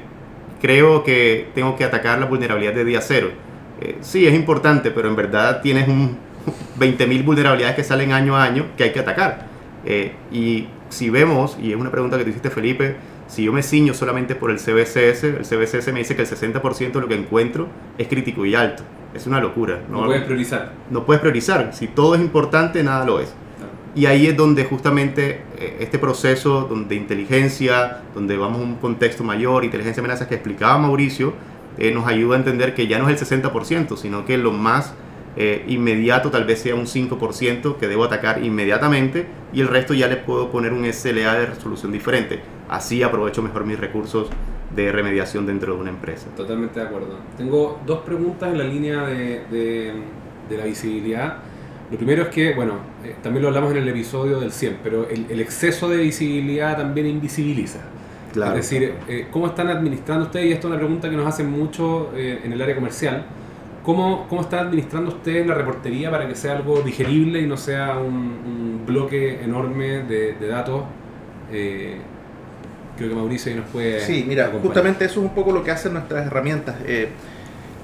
creo 0.60 1.04
que 1.04 1.48
tengo 1.54 1.76
que 1.76 1.84
atacar 1.84 2.18
la 2.18 2.26
vulnerabilidad 2.26 2.74
de 2.74 2.84
día 2.84 3.00
cero. 3.00 3.30
Eh, 3.80 3.98
sí, 4.00 4.26
es 4.26 4.34
importante, 4.34 4.90
pero 4.90 5.08
en 5.08 5.16
verdad 5.16 5.60
tienes 5.62 5.88
un, 5.88 6.16
20.000 6.78 7.24
vulnerabilidades 7.24 7.76
que 7.76 7.84
salen 7.84 8.12
año 8.12 8.36
a 8.36 8.44
año 8.44 8.66
que 8.76 8.84
hay 8.84 8.92
que 8.92 9.00
atacar. 9.00 9.46
Eh, 9.84 10.12
y 10.32 10.66
si 10.88 11.10
vemos, 11.10 11.56
y 11.60 11.72
es 11.72 11.76
una 11.76 11.90
pregunta 11.90 12.18
que 12.18 12.24
tú 12.24 12.30
hiciste 12.30 12.50
Felipe, 12.50 12.96
si 13.28 13.44
yo 13.44 13.52
me 13.52 13.62
ciño 13.62 13.94
solamente 13.94 14.34
por 14.34 14.50
el 14.50 14.58
CBCS, 14.58 15.24
el 15.24 15.44
CBCS 15.44 15.92
me 15.92 16.00
dice 16.00 16.16
que 16.16 16.22
el 16.22 16.28
60% 16.28 16.92
de 16.92 17.00
lo 17.00 17.08
que 17.08 17.14
encuentro 17.14 17.68
es 17.98 18.08
crítico 18.08 18.44
y 18.46 18.54
alto. 18.54 18.82
Es 19.14 19.26
una 19.26 19.40
locura. 19.40 19.80
No, 19.90 20.06
puedes 20.06 20.24
priorizar. 20.24 20.72
No 20.90 21.04
puedes 21.04 21.20
priorizar. 21.20 21.70
Si 21.74 21.88
todo 21.88 22.14
es 22.14 22.20
importante, 22.20 22.82
nada 22.82 23.04
lo 23.04 23.20
es. 23.20 23.32
Y 23.94 24.06
ahí 24.06 24.26
es 24.26 24.36
donde 24.36 24.64
justamente 24.64 25.42
eh, 25.58 25.76
este 25.80 25.98
proceso 25.98 26.62
donde 26.62 26.94
inteligencia, 26.94 28.02
donde 28.14 28.36
vamos 28.36 28.60
a 28.60 28.64
un 28.64 28.76
contexto 28.76 29.24
mayor, 29.24 29.64
inteligencia 29.64 30.00
amenazas 30.00 30.28
que 30.28 30.34
explicaba 30.34 30.78
Mauricio, 30.78 31.32
eh, 31.78 31.90
nos 31.92 32.06
ayuda 32.06 32.36
a 32.36 32.38
entender 32.38 32.74
que 32.74 32.86
ya 32.86 32.98
no 32.98 33.08
es 33.08 33.20
el 33.20 33.42
60%, 33.42 33.96
sino 33.96 34.24
que 34.24 34.38
lo 34.38 34.52
más 34.52 34.94
eh, 35.36 35.64
inmediato 35.68 36.30
tal 36.30 36.44
vez 36.44 36.60
sea 36.60 36.74
un 36.74 36.86
5% 36.86 37.76
que 37.76 37.88
debo 37.88 38.04
atacar 38.04 38.42
inmediatamente 38.44 39.26
y 39.52 39.60
el 39.60 39.68
resto 39.68 39.94
ya 39.94 40.08
le 40.08 40.16
puedo 40.16 40.50
poner 40.50 40.72
un 40.72 40.90
SLA 40.92 41.34
de 41.34 41.46
resolución 41.46 41.92
diferente. 41.92 42.40
Así 42.68 43.02
aprovecho 43.02 43.42
mejor 43.42 43.64
mis 43.64 43.78
recursos 43.78 44.28
de 44.74 44.92
remediación 44.92 45.46
dentro 45.46 45.74
de 45.74 45.80
una 45.80 45.90
empresa. 45.90 46.28
Totalmente 46.36 46.80
de 46.80 46.86
acuerdo. 46.86 47.16
Tengo 47.36 47.80
dos 47.86 48.00
preguntas 48.00 48.50
en 48.52 48.58
la 48.58 48.64
línea 48.64 49.06
de, 49.06 49.42
de, 50.48 50.56
la 50.56 50.64
visibilidad. 50.64 51.38
Lo 51.90 51.96
primero 51.96 52.22
es 52.24 52.28
que, 52.28 52.54
bueno, 52.54 52.74
eh, 53.02 53.16
también 53.22 53.42
lo 53.42 53.48
hablamos 53.48 53.70
en 53.72 53.78
el 53.78 53.88
episodio 53.88 54.38
del 54.40 54.52
100, 54.52 54.78
pero 54.82 55.08
el, 55.08 55.40
exceso 55.40 55.88
de 55.88 55.96
visibilidad 55.98 56.76
también 56.76 57.06
invisibiliza. 57.06 57.80
Claro. 58.32 58.58
Es 58.58 58.70
decir, 58.70 58.94
eh, 59.08 59.28
¿cómo 59.30 59.46
están 59.46 59.68
administrando 59.68 60.26
ustedes? 60.26 60.46
Y 60.46 60.52
esto 60.52 60.68
es 60.68 60.72
una 60.72 60.78
pregunta 60.78 61.08
que 61.08 61.16
nos 61.16 61.26
hacen 61.26 61.50
mucho 61.50 62.10
en 62.14 62.52
el 62.52 62.60
área 62.60 62.74
comercial 62.74 63.24
¿Cómo, 63.88 64.26
¿Cómo 64.28 64.42
están 64.42 64.66
administrando 64.66 65.08
ustedes 65.08 65.46
la 65.46 65.54
reportería 65.54 66.10
para 66.10 66.28
que 66.28 66.34
sea 66.34 66.56
algo 66.56 66.82
digerible 66.82 67.40
y 67.40 67.46
no 67.46 67.56
sea 67.56 67.96
un, 67.96 68.82
bloque 68.86 69.42
enorme 69.42 70.02
de, 70.02 70.34
datos? 70.46 70.82
Creo 72.98 73.10
que 73.10 73.14
Mauricio 73.14 73.52
ahí 73.52 73.58
nos 73.58 73.68
puede. 73.68 74.00
Sí, 74.00 74.24
mira, 74.26 74.50
justamente 74.60 75.04
eso 75.04 75.20
es 75.20 75.26
un 75.26 75.34
poco 75.34 75.52
lo 75.52 75.62
que 75.62 75.70
hacen 75.70 75.92
nuestras 75.92 76.26
herramientas. 76.26 76.74
Eh, 76.84 77.08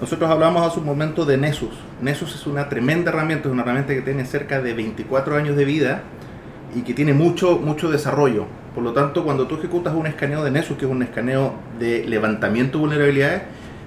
nosotros 0.01 0.29
hablamos 0.29 0.67
hace 0.67 0.81
un 0.81 0.87
momento 0.87 1.25
de 1.25 1.37
Nessus. 1.37 1.71
Nessus 2.03 2.35
es 2.35 2.49
una 2.49 2.69
tremenda 2.69 3.13
herramienta, 3.13 3.49
es 3.49 3.53
una 3.53 3.63
herramienta 3.63 3.95
que 3.95 4.03
tiene 4.03 4.25
cerca 4.27 4.61
de 4.61 4.75
24 4.75 5.37
años 5.37 5.57
de 5.57 5.65
vida 5.65 6.03
y 6.75 6.83
que 6.83 6.95
tiene 6.95 7.15
mucho, 7.15 7.59
mucho 7.59 7.93
desarrollo. 7.93 8.47
Por 8.75 8.83
lo 8.83 8.93
tanto, 8.93 9.25
cuando 9.25 9.47
tú 9.47 9.55
ejecutas 9.55 9.95
un 9.95 10.09
escaneo 10.09 10.43
de 10.43 10.51
Nessus, 10.51 10.77
que 10.77 10.85
es 10.85 10.91
un 10.91 11.05
escaneo 11.05 11.55
de 11.79 12.05
levantamiento 12.07 12.79
de 12.79 12.83
vulnerabilidades, 12.83 13.43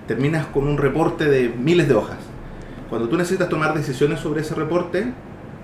terminas 0.07 0.45
con 0.45 0.65
un 0.65 0.77
reporte 0.77 1.25
de 1.25 1.49
miles 1.49 1.89
de 1.89 1.93
hojas. 1.93 2.19
Cuando 2.89 3.09
tú 3.09 3.17
necesitas 3.17 3.49
tomar 3.49 3.73
decisiones 3.73 4.21
sobre 4.21 4.41
ese 4.41 4.55
reporte, 4.55 5.11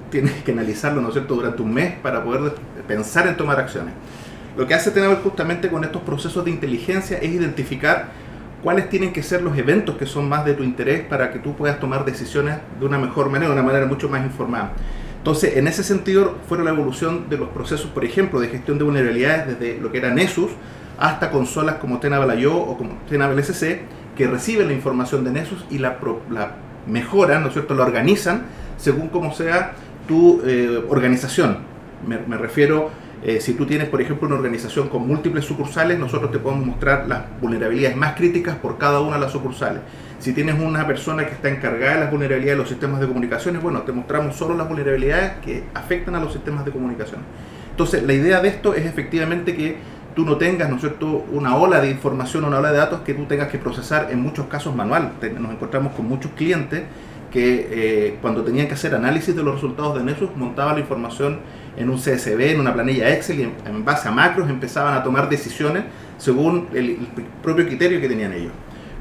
tienes 0.09 0.43
que 0.43 0.51
analizarlo, 0.51 1.01
¿no 1.01 1.07
es 1.07 1.13
cierto?, 1.13 1.35
durante 1.35 1.61
un 1.61 1.73
mes 1.73 1.93
para 2.03 2.21
poder 2.21 2.53
pensar 2.85 3.27
en 3.27 3.37
tomar 3.37 3.61
acciones. 3.61 3.93
Lo 4.55 4.67
que 4.67 4.75
hace 4.75 4.91
Tenable 4.91 5.17
justamente 5.23 5.69
con 5.69 5.83
estos 5.83 6.01
procesos 6.03 6.45
de 6.45 6.51
inteligencia 6.51 7.17
es 7.17 7.31
identificar 7.31 8.09
cuáles 8.61 8.89
tienen 8.89 9.11
que 9.11 9.23
ser 9.23 9.41
los 9.41 9.57
eventos 9.57 9.97
que 9.97 10.05
son 10.05 10.29
más 10.29 10.45
de 10.45 10.53
tu 10.53 10.63
interés 10.63 11.01
para 11.01 11.31
que 11.31 11.39
tú 11.39 11.55
puedas 11.55 11.79
tomar 11.79 12.05
decisiones 12.05 12.57
de 12.79 12.85
una 12.85 12.97
mejor 12.97 13.29
manera, 13.29 13.47
de 13.47 13.53
una 13.53 13.63
manera 13.63 13.85
mucho 13.85 14.09
más 14.09 14.23
informada. 14.23 14.71
Entonces, 15.17 15.57
en 15.57 15.67
ese 15.67 15.83
sentido, 15.83 16.37
fue 16.47 16.61
la 16.63 16.69
evolución 16.69 17.29
de 17.29 17.37
los 17.37 17.49
procesos, 17.49 17.89
por 17.89 18.05
ejemplo, 18.05 18.39
de 18.39 18.49
gestión 18.49 18.77
de 18.77 18.83
vulnerabilidades 18.83 19.59
desde 19.59 19.81
lo 19.81 19.91
que 19.91 19.97
era 19.97 20.11
Nessus 20.11 20.51
hasta 20.99 21.31
consolas 21.31 21.75
como 21.75 21.99
Tenable 21.99 22.39
IO 22.39 22.55
o 22.55 22.77
como 22.77 22.99
Tenable 23.09 23.41
SC, 23.41 23.81
que 24.15 24.27
reciben 24.27 24.67
la 24.67 24.73
información 24.73 25.23
de 25.23 25.31
Nessus 25.31 25.65
y 25.71 25.79
la, 25.79 25.97
la 26.29 26.55
mejoran, 26.87 27.41
¿no 27.41 27.47
es 27.47 27.53
cierto?, 27.53 27.73
la 27.73 27.83
organizan 27.83 28.43
según 28.77 29.07
como 29.07 29.33
sea 29.33 29.73
tu 30.07 30.41
eh, 30.45 30.83
organización. 30.89 31.59
Me, 32.05 32.19
me 32.19 32.37
refiero 32.37 32.91
eh, 33.21 33.39
si 33.39 33.53
tú 33.53 33.65
tienes, 33.65 33.87
por 33.87 34.01
ejemplo, 34.01 34.27
una 34.27 34.35
organización 34.35 34.89
con 34.89 35.07
múltiples 35.07 35.45
sucursales, 35.45 35.99
nosotros 35.99 36.31
te 36.31 36.39
podemos 36.39 36.65
mostrar 36.65 37.07
las 37.07 37.23
vulnerabilidades 37.39 37.95
más 37.95 38.15
críticas 38.15 38.55
por 38.57 38.77
cada 38.77 38.99
una 38.99 39.15
de 39.15 39.21
las 39.21 39.31
sucursales. 39.31 39.81
Si 40.19 40.33
tienes 40.33 40.59
una 40.59 40.87
persona 40.87 41.25
que 41.25 41.33
está 41.33 41.49
encargada 41.49 41.93
de 41.95 41.99
las 42.01 42.11
vulnerabilidades 42.11 42.57
de 42.57 42.61
los 42.61 42.69
sistemas 42.69 42.99
de 42.99 43.07
comunicaciones, 43.07 43.61
bueno, 43.61 43.81
te 43.81 43.91
mostramos 43.91 44.35
solo 44.35 44.55
las 44.55 44.67
vulnerabilidades 44.67 45.33
que 45.43 45.63
afectan 45.73 46.15
a 46.15 46.19
los 46.19 46.33
sistemas 46.33 46.65
de 46.65 46.71
comunicación. 46.71 47.21
Entonces, 47.71 48.03
la 48.03 48.13
idea 48.13 48.39
de 48.39 48.49
esto 48.49 48.73
es 48.73 48.85
efectivamente 48.85 49.55
que 49.55 49.77
tú 50.15 50.25
no 50.25 50.37
tengas, 50.37 50.69
¿no 50.69 50.79
cierto?, 50.79 51.25
una 51.31 51.55
ola 51.55 51.81
de 51.81 51.89
información, 51.89 52.43
una 52.43 52.59
ola 52.59 52.71
de 52.71 52.77
datos 52.77 53.01
que 53.01 53.13
tú 53.13 53.25
tengas 53.25 53.47
que 53.47 53.57
procesar 53.57 54.09
en 54.11 54.21
muchos 54.21 54.47
casos 54.47 54.75
manual. 54.75 55.13
Nos 55.39 55.51
encontramos 55.51 55.93
con 55.93 56.07
muchos 56.07 56.31
clientes 56.33 56.83
que 57.31 57.67
eh, 57.71 58.17
cuando 58.21 58.43
tenían 58.43 58.67
que 58.67 58.75
hacer 58.75 58.93
análisis 58.93 59.35
de 59.35 59.41
los 59.41 59.55
resultados 59.55 59.97
de 59.97 60.03
Nessus, 60.03 60.29
montaban 60.35 60.75
la 60.75 60.81
información 60.81 61.39
en 61.77 61.89
un 61.89 61.97
CSV, 61.97 62.39
en 62.39 62.59
una 62.59 62.73
planilla 62.73 63.09
Excel 63.13 63.39
y 63.39 63.43
en, 63.43 63.85
base 63.85 64.07
a 64.07 64.11
macros 64.11 64.49
empezaban 64.49 64.95
a 64.95 65.03
tomar 65.03 65.29
decisiones 65.29 65.83
según 66.17 66.67
el, 66.73 67.07
propio 67.41 67.65
criterio 67.65 67.99
que 67.99 68.07
tenían 68.07 68.33
ellos. 68.33 68.51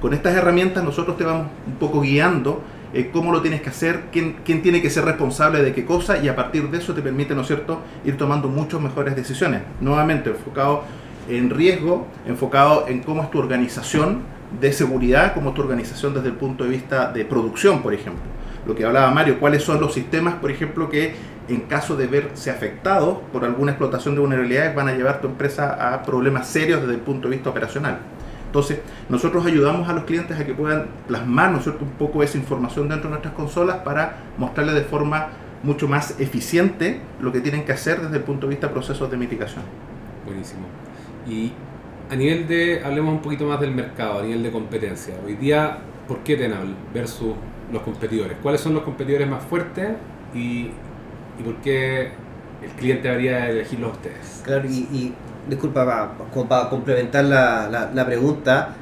Con 0.01 0.15
estas 0.15 0.35
herramientas 0.35 0.83
nosotros 0.83 1.17
te 1.17 1.25
vamos 1.25 1.47
un 1.67 1.75
poco 1.75 2.01
guiando 2.01 2.63
eh, 2.93 3.11
cómo 3.13 3.33
lo 3.33 3.41
tienes 3.41 3.63
que 3.63 3.71
hacer, 3.71 4.05
quién, 4.13 4.37
quién, 4.45 4.63
tiene 4.63 4.83
que 4.83 4.91
ser 4.91 5.05
responsable 5.05 5.63
de 5.63 5.73
qué 5.73 5.85
cosa 5.85 6.19
y 6.19 6.29
a 6.29 6.37
partir 6.37 6.69
de 6.71 6.79
eso 6.79 6.93
te 6.93 7.03
permite, 7.03 7.35
¿no 7.35 7.43
es 7.43 7.47
cierto?, 7.47 7.81
ir 8.05 8.17
tomando 8.17 8.49
muchas 8.49 8.81
mejores 8.81 9.17
decisiones. 9.17 9.63
Nuevamente 9.81 10.31
enfocado 10.31 10.85
en 11.29 11.51
riesgo, 11.51 12.07
enfocado 12.27 12.87
en 12.89 13.01
cómo 13.01 13.23
es 13.23 13.31
tu 13.31 13.39
organización 13.39 14.23
de 14.61 14.73
seguridad, 14.73 15.35
cómo 15.35 15.51
es 15.51 15.55
tu 15.55 15.63
organización 15.63 16.15
desde 16.15 16.29
el 16.29 16.35
punto 16.35 16.65
de 16.65 16.71
vista 16.71 17.11
de 17.13 17.25
producción, 17.25 17.83
por 17.83 17.95
ejemplo. 17.95 18.23
Lo 18.67 18.75
que 18.75 18.85
hablaba 18.85 19.11
Mario, 19.11 19.41
cuáles 19.41 19.63
son 19.63 19.81
los 19.81 19.93
sistemas, 19.93 20.35
por 20.35 20.51
ejemplo, 20.51 20.89
que 20.89 21.15
en 21.49 21.63
caso 21.63 21.97
de 21.97 22.07
verse 22.07 22.51
afectados 22.51 23.19
por 23.33 23.45
alguna 23.45 23.73
explotación 23.73 24.15
de 24.15 24.21
vulnerabilidades 24.21 24.75
van 24.75 24.89
a 24.89 24.93
llevar 24.93 25.21
tu 25.21 25.27
empresa 25.29 25.95
a 25.95 26.03
problemas 26.03 26.47
serios 26.47 26.81
desde 26.81 26.95
el 26.95 27.01
punto 27.01 27.29
de 27.29 27.37
vista 27.37 27.51
operacional. 27.51 27.99
Entonces, 28.47 28.81
nosotros 29.09 29.47
ayudamos 29.47 29.89
a 29.89 29.95
los 29.95 30.05
clientes 30.05 30.39
a 30.39 30.45
que 30.45 30.53
puedan 30.53 30.87
plasmar 31.09 31.53
¿no 31.53 31.59
un 31.59 31.91
poco 31.99 32.23
esa 32.23 32.37
información 32.37 32.89
dentro 32.89 33.09
de 33.09 33.13
nuestras 33.13 33.35
consolas 33.35 33.79
para 33.79 34.19
mostrarles 34.37 34.75
de 34.75 34.83
forma 34.83 35.29
mucho 35.63 35.89
más 35.89 36.21
eficiente 36.21 37.01
lo 37.21 37.33
que 37.33 37.41
tienen 37.41 37.65
que 37.65 37.73
hacer 37.73 38.01
desde 38.01 38.17
el 38.17 38.23
punto 38.25 38.47
de 38.47 38.51
vista 38.51 38.67
de 38.67 38.75
procesos 38.75 39.11
de 39.11 39.17
mitigación. 39.17 39.63
Buenísimo. 40.27 40.67
Y 41.27 41.53
a 42.11 42.17
nivel 42.17 42.47
de, 42.47 42.83
hablemos 42.85 43.15
un 43.15 43.23
poquito 43.23 43.47
más 43.47 43.61
del 43.61 43.71
mercado, 43.71 44.19
a 44.19 44.23
nivel 44.23 44.43
de 44.43 44.51
competencia. 44.51 45.15
Hoy 45.25 45.35
día, 45.37 45.79
¿por 46.07 46.19
qué 46.19 46.37
Tenable 46.37 46.75
versus 46.93 47.35
los 47.73 47.83
competidores? 47.83 48.37
¿Cuáles 48.43 48.61
son 48.61 48.75
los 48.75 48.83
competidores 48.83 49.29
más 49.29 49.43
fuertes 49.45 49.93
y, 50.35 50.71
y 51.39 51.43
por 51.43 51.57
qué 51.57 52.11
el 52.63 52.71
cliente 52.79 53.09
debería 53.09 53.49
elegirlos 53.49 53.91
a 53.91 53.93
ustedes? 53.95 54.43
Claro, 54.45 54.69
y, 54.69 54.89
y 54.93 55.15
disculpa, 55.49 55.85
para, 55.85 56.49
para 56.49 56.69
complementar 56.69 57.25
la, 57.25 57.69
la, 57.69 57.91
la, 57.93 58.07
pregunta, 58.07 58.75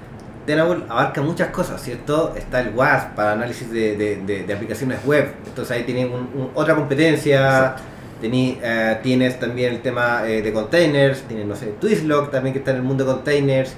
Tenable 0.46 0.84
abarca 0.88 1.20
muchas 1.22 1.48
cosas, 1.48 1.82
¿cierto? 1.82 2.34
Está 2.36 2.60
el 2.60 2.74
WASP 2.74 3.14
para 3.14 3.32
análisis 3.32 3.70
de, 3.70 3.96
de, 3.96 4.44
de, 4.44 4.52
aplicaciones 4.52 5.04
web, 5.04 5.34
entonces 5.46 5.76
ahí 5.76 5.84
tienen 5.84 6.12
un, 6.12 6.50
otra 6.54 6.74
competencia. 6.74 7.76
Tení, 8.20 8.58
eh, 8.62 8.98
tienes 9.02 9.40
también 9.40 9.72
el 9.72 9.80
tema 9.80 10.28
eh, 10.28 10.42
de 10.42 10.52
containers, 10.52 11.22
tienes, 11.22 11.46
no 11.46 11.56
sé, 11.56 11.68
Twistlog 11.80 12.30
también 12.30 12.52
que 12.52 12.58
está 12.58 12.72
en 12.72 12.78
el 12.78 12.82
mundo 12.82 13.04
de 13.04 13.12
containers. 13.12 13.74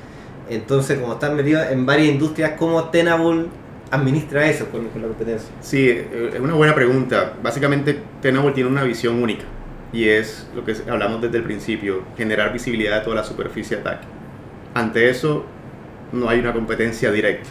Entonces, 0.50 0.98
como 0.98 1.12
están 1.12 1.36
metidos 1.36 1.70
en 1.70 1.86
varias 1.86 2.08
industrias, 2.08 2.52
¿cómo 2.58 2.90
Tenable 2.90 3.46
administra 3.92 4.48
eso 4.48 4.66
con, 4.70 4.84
la 4.84 5.06
competencia? 5.08 5.48
Sí, 5.60 5.88
eh, 5.88 6.30
es 6.34 6.40
una 6.40 6.54
buena 6.54 6.74
pregunta. 6.74 7.34
Básicamente, 7.42 7.98
Tenable 8.20 8.52
tiene 8.52 8.70
una 8.70 8.82
visión 8.82 9.22
única 9.22 9.44
y 9.92 10.08
es 10.08 10.48
lo 10.54 10.64
que 10.64 10.74
hablamos 10.90 11.20
desde 11.20 11.36
el 11.36 11.44
principio, 11.44 12.02
generar 12.16 12.52
visibilidad 12.52 12.98
de 12.98 13.04
toda 13.04 13.16
la 13.16 13.24
superficie 13.24 13.76
de 13.76 13.82
ataque. 13.82 14.06
Ante 14.74 15.10
eso, 15.10 15.44
no 16.12 16.28
hay 16.28 16.40
una 16.40 16.52
competencia 16.52 17.12
directa. 17.12 17.48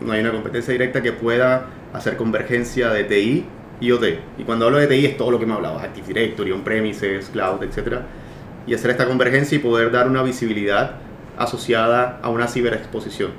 No 0.00 0.12
hay 0.12 0.20
una 0.20 0.30
competencia 0.30 0.72
directa 0.72 1.02
que 1.02 1.12
pueda 1.12 1.66
hacer 1.92 2.16
convergencia 2.16 2.90
de 2.90 3.04
TI 3.04 3.44
IoT. 3.80 4.04
Y 4.38 4.44
cuando 4.44 4.66
hablo 4.66 4.78
de 4.78 4.86
TI 4.86 5.06
es 5.06 5.16
todo 5.16 5.32
lo 5.32 5.40
que 5.40 5.46
me 5.46 5.54
hablabas, 5.54 5.82
Active 5.82 6.06
Directory, 6.06 6.52
on-premises, 6.52 7.28
cloud, 7.30 7.62
etc. 7.64 7.98
Y 8.66 8.74
hacer 8.74 8.92
esta 8.92 9.06
convergencia 9.06 9.56
y 9.56 9.58
poder 9.58 9.90
dar 9.90 10.08
una 10.08 10.22
visibilidad 10.22 10.96
asociada 11.36 12.20
a 12.22 12.30
una 12.30 12.46
ciberexposición. 12.46 13.32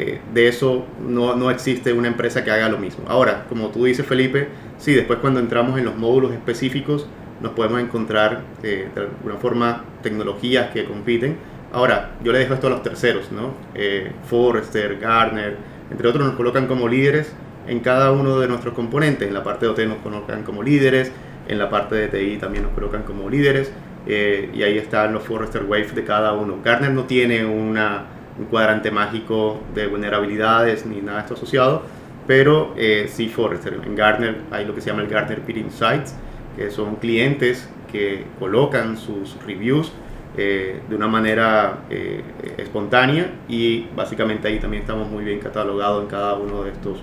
Eh, 0.00 0.20
de 0.32 0.46
eso 0.46 0.86
no, 1.00 1.34
no, 1.34 1.50
existe 1.50 1.92
una 1.92 2.06
empresa 2.06 2.44
que 2.44 2.52
haga 2.52 2.68
lo 2.68 2.78
mismo. 2.78 3.04
Ahora, 3.08 3.46
como 3.48 3.70
tú 3.70 3.84
dices 3.84 4.06
Felipe, 4.06 4.46
sí, 4.78 4.94
después 4.94 5.18
cuando 5.18 5.40
entramos 5.40 5.76
en 5.76 5.84
los 5.84 5.96
módulos 5.96 6.30
específicos 6.32 7.08
nos 7.40 7.50
podemos 7.52 7.80
encontrar 7.80 8.42
eh, 8.62 8.88
de 8.94 9.00
alguna 9.00 9.36
forma 9.36 9.84
tecnologías 10.02 10.70
que 10.70 10.84
compiten. 10.84 11.36
Ahora, 11.72 12.12
yo 12.22 12.30
le 12.30 12.38
dejo 12.38 12.54
esto 12.54 12.68
a 12.68 12.70
los 12.70 12.84
terceros, 12.84 13.32
¿no? 13.32 13.54
Eh, 13.74 14.12
Forrester, 14.28 15.00
Gartner, 15.00 15.56
entre 15.90 16.06
otros 16.06 16.24
nos 16.24 16.36
colocan 16.36 16.68
como 16.68 16.86
líderes 16.86 17.32
en 17.66 17.80
cada 17.80 18.12
uno 18.12 18.38
de 18.38 18.46
nuestros 18.46 18.74
componentes. 18.74 19.26
En 19.26 19.34
la 19.34 19.42
parte 19.42 19.66
de 19.66 19.72
OT 19.72 19.80
nos 19.88 19.98
colocan 19.98 20.44
como 20.44 20.62
líderes, 20.62 21.10
en 21.48 21.58
la 21.58 21.68
parte 21.68 21.96
de 21.96 22.06
TI 22.06 22.36
también 22.36 22.62
nos 22.62 22.72
colocan 22.72 23.02
como 23.02 23.28
líderes, 23.28 23.72
eh, 24.06 24.50
y 24.54 24.62
ahí 24.62 24.78
están 24.78 25.12
los 25.12 25.24
Forrester 25.24 25.64
Wave 25.64 25.88
de 25.94 26.04
cada 26.04 26.34
uno. 26.34 26.58
Gartner 26.64 26.92
no 26.92 27.04
tiene 27.04 27.44
una, 27.44 28.04
un 28.38 28.46
cuadrante 28.46 28.90
mágico 28.90 29.60
de 29.74 29.86
vulnerabilidades 29.86 30.86
ni 30.86 31.00
nada 31.00 31.18
de 31.18 31.22
esto 31.22 31.34
asociado, 31.34 31.82
pero 32.26 32.74
eh, 32.76 33.06
sí 33.08 33.28
Forrester. 33.28 33.80
En 33.84 33.94
Gartner 33.94 34.42
hay 34.50 34.64
lo 34.64 34.74
que 34.74 34.80
se 34.80 34.90
llama 34.90 35.02
el 35.02 35.08
Gartner 35.08 35.40
Peer 35.40 35.58
Insights, 35.58 36.14
que 36.56 36.70
son 36.70 36.96
clientes 36.96 37.68
que 37.90 38.24
colocan 38.38 38.96
sus 38.96 39.36
reviews 39.46 39.92
eh, 40.36 40.80
de 40.88 40.94
una 40.94 41.08
manera 41.08 41.78
espontánea 42.58 43.30
y 43.48 43.86
básicamente 43.96 44.46
ahí 44.48 44.58
también 44.58 44.82
estamos 44.82 45.08
muy 45.08 45.24
bien 45.24 45.40
catalogados 45.40 46.02
en 46.02 46.08
cada 46.08 46.34
uno 46.34 46.64
de 46.64 46.70
estos 46.70 46.98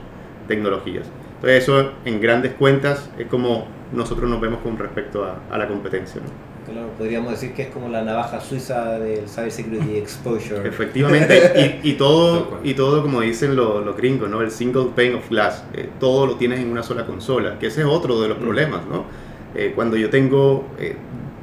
tecnologías. 0.47 1.07
Entonces 1.35 1.63
eso 1.63 1.91
en 2.05 2.21
grandes 2.21 2.53
cuentas 2.53 3.09
es 3.19 3.27
como 3.27 3.67
nosotros 3.91 4.29
nos 4.29 4.41
vemos 4.41 4.61
con 4.61 4.77
respecto 4.77 5.25
a, 5.25 5.57
la 5.57 5.67
competencia. 5.67 6.21
Claro, 6.65 6.89
podríamos 6.97 7.31
decir 7.31 7.53
que 7.53 7.63
es 7.63 7.67
como 7.69 7.89
la 7.89 8.01
navaja 8.01 8.41
suiza 8.41 8.97
del 8.97 9.27
Cybersecurity 9.27 9.97
Exposure. 9.97 10.67
Efectivamente, 10.67 11.79
y, 11.83 11.91
y, 11.91 11.93
todo, 11.93 12.59
y 12.63 12.73
todo 12.73 13.03
como 13.03 13.21
dicen 13.21 13.55
los, 13.55 13.85
los 13.85 13.95
gringos, 13.95 14.29
¿no? 14.29 14.41
el 14.41 14.49
single 14.49 14.87
pane 14.95 15.13
of 15.13 15.29
glass, 15.29 15.63
eh, 15.73 15.89
todo 15.99 16.25
lo 16.25 16.35
tienes 16.37 16.59
en 16.59 16.71
una 16.71 16.81
sola 16.81 17.05
consola, 17.05 17.59
que 17.59 17.67
ese 17.67 17.81
es 17.81 17.87
otro 17.87 18.19
de 18.19 18.29
los 18.29 18.39
mm. 18.39 18.41
problemas. 18.41 18.85
¿no? 18.87 19.05
Eh, 19.53 19.73
cuando 19.75 19.95
yo 19.95 20.09
tengo 20.09 20.65
eh, 20.79 20.95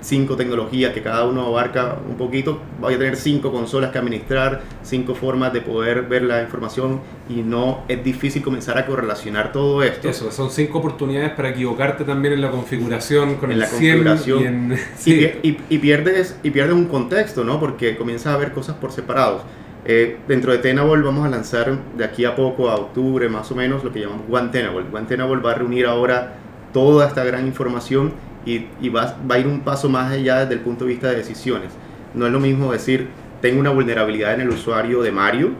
cinco 0.02 0.36
tecnologías 0.36 0.92
que 0.92 1.00
cada 1.00 1.24
uno 1.24 1.46
abarca 1.46 1.96
un 2.08 2.16
poquito, 2.16 2.60
voy 2.80 2.94
a 2.94 2.98
tener 2.98 3.16
cinco 3.16 3.50
consolas 3.50 3.90
que 3.90 3.98
administrar, 3.98 4.62
cinco 4.82 5.14
formas 5.14 5.52
de 5.52 5.62
poder 5.62 6.02
ver 6.02 6.22
la 6.24 6.42
información 6.42 7.00
y 7.28 7.42
no 7.42 7.84
es 7.88 8.04
difícil 8.04 8.42
comenzar 8.42 8.76
a 8.78 8.84
correlacionar 8.84 9.52
todo 9.52 9.82
esto. 9.82 10.08
Eso, 10.08 10.30
son 10.30 10.50
cinco 10.50 10.78
oportunidades 10.78 11.30
para 11.30 11.50
equivocarte 11.50 12.04
también 12.04 12.34
en 12.34 12.40
la 12.40 12.50
configuración 12.50 13.36
con 13.36 13.52
en 13.52 13.60
la 13.60 13.68
configuración 13.68 14.74
y, 15.06 15.78
pierdes, 15.78 16.36
y 16.42 16.50
pierdes 16.50 16.74
un 16.74 16.86
contexto, 16.86 17.44
¿no? 17.44 17.58
Porque 17.58 17.96
comienzas 17.96 18.34
a 18.34 18.36
ver 18.36 18.52
cosas 18.52 18.76
por 18.76 18.92
separados. 18.92 19.42
Eh, 19.84 20.18
dentro 20.28 20.52
de 20.52 20.58
Tenable 20.58 21.02
vamos 21.02 21.26
a 21.26 21.28
lanzar 21.28 21.76
de 21.96 22.04
aquí 22.04 22.24
a 22.24 22.36
poco, 22.36 22.70
a 22.70 22.76
octubre 22.76 23.28
más 23.28 23.50
o 23.50 23.56
menos, 23.56 23.82
lo 23.82 23.92
que 23.92 24.00
llamamos 24.00 24.26
One 24.30 24.48
Tenable. 24.50 24.86
One 24.92 25.06
Tenable 25.06 25.42
va 25.42 25.52
a 25.52 25.54
reunir 25.54 25.86
ahora 25.86 26.34
toda 26.72 27.08
esta 27.08 27.24
gran 27.24 27.46
información 27.46 28.12
y, 28.44 28.88
va, 28.88 29.16
va, 29.30 29.36
a 29.36 29.38
ir 29.38 29.46
un 29.46 29.60
paso 29.60 29.88
más 29.88 30.12
allá 30.12 30.40
desde 30.40 30.54
el 30.54 30.60
punto 30.60 30.84
de 30.84 30.90
vista 30.90 31.08
de 31.08 31.16
decisiones. 31.16 31.72
No 32.14 32.26
es 32.26 32.32
lo 32.32 32.40
mismo 32.40 32.72
decir, 32.72 33.08
tengo 33.40 33.60
una 33.60 33.70
vulnerabilidad 33.70 34.34
en 34.34 34.42
el 34.42 34.48
usuario 34.48 35.02
de 35.02 35.12
Mario, 35.12 35.50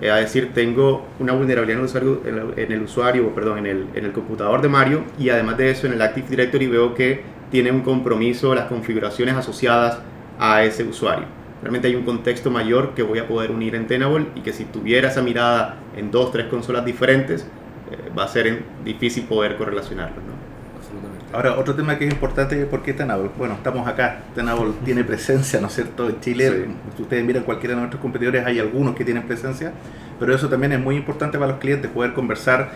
eh, 0.00 0.10
a 0.10 0.16
decir, 0.16 0.52
tengo 0.54 1.06
una 1.18 1.32
vulnerabilidad 1.32 1.78
en 1.78 1.84
el 1.84 1.84
usuario, 1.84 2.22
en 2.56 2.72
el, 2.72 2.82
usuario 2.82 3.34
perdón, 3.34 3.58
en 3.58 3.66
el, 3.66 3.86
en 3.94 4.04
el 4.06 4.12
computador 4.12 4.62
de 4.62 4.68
Mario 4.68 5.04
y 5.18 5.28
además 5.28 5.58
de 5.58 5.70
eso 5.70 5.86
en 5.86 5.92
el 5.92 6.02
Active 6.02 6.28
Directory 6.28 6.66
veo 6.68 6.94
que 6.94 7.22
tiene 7.50 7.70
un 7.70 7.82
compromiso 7.82 8.54
las 8.54 8.66
configuraciones 8.66 9.34
asociadas 9.34 9.98
a 10.38 10.64
ese 10.64 10.84
usuario. 10.84 11.26
realmente 11.60 11.88
hay 11.88 11.96
un 11.96 12.04
contexto 12.04 12.50
mayor 12.50 12.94
que 12.94 13.02
voy 13.02 13.18
a 13.18 13.28
poder 13.28 13.50
unir 13.50 13.74
en 13.74 13.86
Tenable 13.86 14.26
y 14.34 14.40
que 14.40 14.54
si 14.54 14.64
tuviera 14.64 15.08
esa 15.08 15.20
mirada 15.20 15.76
en 15.94 16.10
dos, 16.10 16.32
tres 16.32 16.46
consolas 16.46 16.84
diferentes, 16.86 17.42
eh, 17.90 18.10
va 18.16 18.24
a 18.24 18.28
ser 18.28 18.62
difícil 18.82 19.24
poder 19.24 19.56
correlacionarlo. 19.56 20.16
¿no? 20.16 20.49
Ahora, 21.32 21.56
otro 21.58 21.74
tema 21.74 21.96
que 21.96 22.06
es 22.06 22.12
importante, 22.12 22.56
¿por 22.66 22.82
qué 22.82 22.92
Tenable? 22.92 23.30
Bueno, 23.38 23.54
estamos 23.54 23.86
acá, 23.86 24.22
Tenable 24.34 24.72
tiene 24.84 25.04
presencia, 25.04 25.60
¿no 25.60 25.68
es 25.68 25.74
cierto?, 25.74 26.08
en 26.08 26.20
Chile. 26.20 26.66
Si 26.96 27.02
ustedes 27.02 27.24
miran 27.24 27.44
cualquiera 27.44 27.74
de 27.74 27.80
nuestros 27.80 28.02
competidores, 28.02 28.44
hay 28.44 28.58
algunos 28.58 28.94
que 28.96 29.04
tienen 29.04 29.22
presencia, 29.22 29.72
pero 30.18 30.34
eso 30.34 30.48
también 30.48 30.72
es 30.72 30.80
muy 30.80 30.96
importante 30.96 31.38
para 31.38 31.52
los 31.52 31.60
clientes, 31.60 31.90
poder 31.90 32.14
conversar 32.14 32.70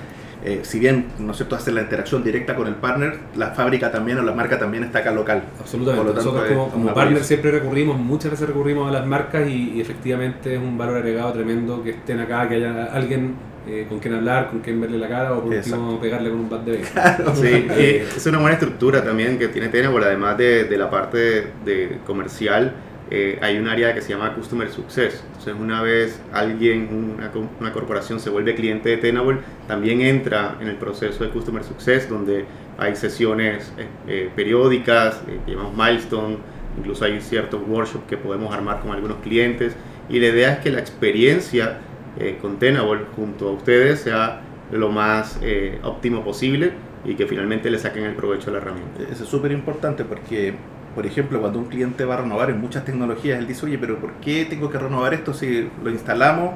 eh, 0.44 0.60
si 0.62 0.78
bien, 0.78 1.06
¿no 1.18 1.30
es 1.30 1.38
cierto?, 1.38 1.56
hacer 1.56 1.72
la 1.72 1.80
interacción 1.80 2.22
directa 2.22 2.54
con 2.54 2.66
el 2.66 2.74
partner, 2.74 3.18
la 3.34 3.52
fábrica 3.52 3.90
también 3.90 4.18
o 4.18 4.22
la 4.22 4.32
marca 4.32 4.58
también 4.58 4.84
está 4.84 4.98
acá 4.98 5.10
local. 5.10 5.42
Absolutamente. 5.58 6.12
Nosotros 6.12 6.44
como, 6.48 6.68
como 6.68 6.94
partner 6.94 7.24
siempre 7.24 7.50
recurrimos, 7.50 7.98
muchas 7.98 8.32
veces 8.32 8.48
recurrimos 8.48 8.86
a 8.86 8.92
las 8.92 9.06
marcas 9.06 9.48
y, 9.48 9.80
efectivamente 9.80 10.54
es 10.54 10.60
un 10.60 10.76
valor 10.76 10.98
agregado 10.98 11.32
tremendo 11.32 11.82
que 11.82 11.90
estén 11.90 12.20
acá, 12.20 12.46
que 12.46 12.56
haya 12.56 12.84
alguien 12.92 13.36
eh, 13.66 13.86
con 13.88 13.98
quien 13.98 14.14
hablar, 14.14 14.50
con 14.50 14.60
quien 14.60 14.80
verle 14.80 14.98
la 14.98 15.08
cara 15.08 15.32
o 15.32 15.42
por 15.42 15.54
último 15.54 16.00
pegarle 16.00 16.30
con 16.30 16.40
un 16.40 16.50
bat 16.50 16.64
de 16.64 16.80
claro, 16.80 17.34
Sí, 17.34 17.66
es 18.16 18.26
una 18.26 18.38
buena 18.38 18.54
estructura 18.54 19.02
también 19.02 19.38
que 19.38 19.48
tiene 19.48 19.68
Tenable, 19.68 20.04
además 20.04 20.36
de, 20.38 20.64
de 20.64 20.76
la 20.78 20.90
parte 20.90 21.52
de 21.64 21.98
comercial 22.06 22.74
eh, 23.10 23.38
hay 23.42 23.58
un 23.58 23.68
área 23.68 23.94
que 23.94 24.00
se 24.00 24.10
llama 24.10 24.34
Customer 24.34 24.70
Success. 24.70 25.22
Entonces, 25.26 25.54
una 25.58 25.82
vez 25.82 26.20
alguien, 26.32 27.16
una, 27.60 27.72
corporación 27.72 28.18
se 28.18 28.30
vuelve 28.30 28.54
cliente 28.54 28.88
de 28.88 28.96
Tenable, 28.96 29.40
también 29.68 30.00
entra 30.00 30.56
en 30.60 30.68
el 30.68 30.76
proceso 30.76 31.22
de 31.22 31.30
Customer 31.30 31.62
Success, 31.62 32.08
donde 32.08 32.46
hay 32.78 32.96
sesiones 32.96 33.72
eh, 33.76 33.86
eh, 34.08 34.30
periódicas, 34.34 35.20
que 35.44 35.52
llamamos 35.52 35.76
milestone, 35.76 36.38
incluso 36.78 37.04
hay 37.04 37.20
ciertos 37.20 37.60
workshops 37.68 38.04
que 38.08 38.16
podemos 38.16 38.54
armar 38.54 38.80
con 38.80 38.92
algunos 38.92 39.18
clientes. 39.18 39.76
Y 40.08 40.18
la 40.18 40.28
idea 40.28 40.52
es 40.54 40.58
que 40.60 40.70
la 40.70 40.80
experiencia 40.80 41.78
con 42.40 42.58
Tenable 42.58 43.06
junto 43.16 43.48
a 43.48 43.52
ustedes 43.52 44.00
sea 44.00 44.40
lo 44.72 44.90
más 44.90 45.40
óptimo 45.82 46.24
posible 46.24 46.72
y 47.04 47.14
que 47.14 47.26
finalmente 47.26 47.70
le 47.70 47.78
saquen 47.78 48.04
el 48.04 48.14
provecho 48.14 48.50
a 48.50 48.52
la 48.54 48.58
herramienta. 48.58 49.02
Eso 49.10 49.24
es 49.24 49.28
súper 49.28 49.52
importante 49.52 50.04
porque 50.04 50.54
por 50.94 51.06
ejemplo, 51.06 51.40
cuando 51.40 51.58
un 51.58 51.64
cliente 51.64 52.04
va 52.04 52.14
a 52.14 52.16
renovar 52.18 52.50
en 52.50 52.60
muchas 52.60 52.84
tecnologías, 52.84 53.38
él 53.38 53.48
dice, 53.48 53.66
oye, 53.66 53.78
pero 53.78 53.98
¿por 53.98 54.12
qué 54.14 54.44
tengo 54.44 54.70
que 54.70 54.78
renovar 54.78 55.12
esto 55.12 55.34
si 55.34 55.68
lo 55.82 55.90
instalamos, 55.90 56.52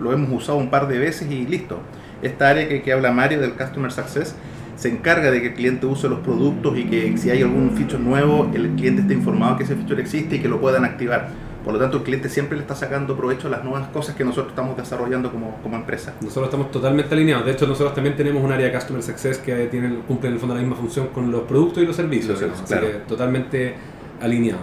lo 0.00 0.12
hemos 0.12 0.30
usado 0.32 0.58
un 0.58 0.70
par 0.70 0.88
de 0.88 0.98
veces 0.98 1.30
y 1.30 1.46
listo? 1.46 1.78
Esta 2.20 2.48
área 2.48 2.68
que, 2.68 2.82
que 2.82 2.92
habla 2.92 3.12
Mario 3.12 3.40
del 3.40 3.52
Customer 3.52 3.92
Success 3.92 4.34
se 4.74 4.88
encarga 4.88 5.30
de 5.30 5.40
que 5.40 5.48
el 5.48 5.54
cliente 5.54 5.86
use 5.86 6.08
los 6.08 6.18
productos 6.18 6.76
y 6.76 6.84
que 6.84 7.16
si 7.16 7.30
hay 7.30 7.42
algún 7.42 7.70
feature 7.70 8.02
nuevo, 8.02 8.50
el 8.52 8.70
cliente 8.70 9.02
esté 9.02 9.14
informado 9.14 9.56
que 9.56 9.64
ese 9.64 9.76
feature 9.76 10.02
existe 10.02 10.36
y 10.36 10.40
que 10.40 10.48
lo 10.48 10.60
puedan 10.60 10.84
activar. 10.84 11.28
Por 11.66 11.74
lo 11.74 11.80
tanto, 11.80 11.96
el 11.96 12.04
cliente 12.04 12.28
siempre 12.28 12.56
le 12.56 12.62
está 12.62 12.76
sacando 12.76 13.16
provecho 13.16 13.48
a 13.48 13.50
las 13.50 13.64
nuevas 13.64 13.88
cosas 13.88 14.14
que 14.14 14.24
nosotros 14.24 14.50
estamos 14.50 14.76
desarrollando 14.76 15.32
como, 15.32 15.60
como 15.64 15.74
empresa. 15.74 16.14
Nosotros 16.20 16.44
estamos 16.44 16.70
totalmente 16.70 17.12
alineados. 17.12 17.44
De 17.44 17.50
hecho, 17.50 17.66
nosotros 17.66 17.92
también 17.92 18.14
tenemos 18.14 18.44
un 18.44 18.52
área 18.52 18.68
de 18.68 18.72
Customer 18.72 19.02
Success 19.02 19.38
que 19.38 19.66
tiene, 19.66 19.98
cumple 20.06 20.28
en 20.28 20.34
el 20.34 20.38
fondo 20.38 20.54
la 20.54 20.60
misma 20.60 20.76
función 20.76 21.08
con 21.08 21.32
los 21.32 21.42
productos 21.42 21.82
y 21.82 21.86
los 21.86 21.96
servicios. 21.96 22.40
así 22.40 22.72
que 22.72 22.86
totalmente 23.08 23.74
alineado. 24.20 24.60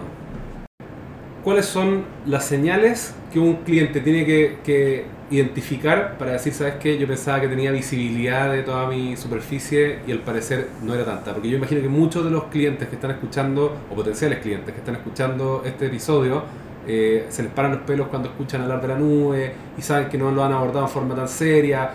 ¿Cuáles 1.44 1.66
son 1.66 2.04
las 2.24 2.46
señales 2.46 3.14
que 3.30 3.38
un 3.38 3.56
cliente 3.56 4.00
tiene 4.00 4.24
que, 4.24 4.60
que 4.64 5.04
identificar 5.30 6.16
para 6.16 6.32
decir, 6.32 6.54
sabes 6.54 6.76
qué, 6.80 6.96
yo 6.96 7.06
pensaba 7.06 7.38
que 7.38 7.48
tenía 7.48 7.70
visibilidad 7.70 8.50
de 8.50 8.62
toda 8.62 8.88
mi 8.88 9.14
superficie 9.18 9.98
y 10.06 10.12
al 10.12 10.20
parecer 10.20 10.68
no 10.82 10.94
era 10.94 11.04
tanta? 11.04 11.34
Porque 11.34 11.50
yo 11.50 11.58
imagino 11.58 11.82
que 11.82 11.88
muchos 11.90 12.24
de 12.24 12.30
los 12.30 12.44
clientes 12.44 12.88
que 12.88 12.94
están 12.94 13.10
escuchando, 13.10 13.76
o 13.90 13.94
potenciales 13.94 14.38
clientes 14.38 14.72
que 14.72 14.80
están 14.80 14.94
escuchando 14.94 15.62
este 15.66 15.88
episodio, 15.88 16.44
eh, 16.86 17.26
se 17.30 17.42
les 17.42 17.52
paran 17.52 17.72
los 17.72 17.80
pelos 17.80 18.08
cuando 18.08 18.28
escuchan 18.28 18.62
hablar 18.62 18.82
de 18.82 18.88
la 18.88 18.98
nube 18.98 19.54
y 19.78 19.82
saben 19.82 20.08
que 20.08 20.18
no 20.18 20.30
lo 20.30 20.44
han 20.44 20.52
abordado 20.52 20.84
en 20.84 20.90
forma 20.90 21.14
tan 21.14 21.28
seria. 21.28 21.90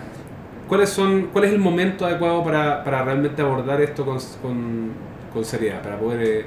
¿Cuáles 0.68 0.88
son, 0.88 1.28
¿Cuál 1.32 1.44
es 1.44 1.52
el 1.52 1.58
momento 1.58 2.06
adecuado 2.06 2.44
para, 2.44 2.82
para 2.82 3.04
realmente 3.04 3.42
abordar 3.42 3.80
esto 3.80 4.04
con, 4.04 4.18
con, 4.42 4.90
con 5.32 5.44
seriedad? 5.44 5.82
Para 5.82 5.98
poder... 5.98 6.22
Eh, 6.22 6.44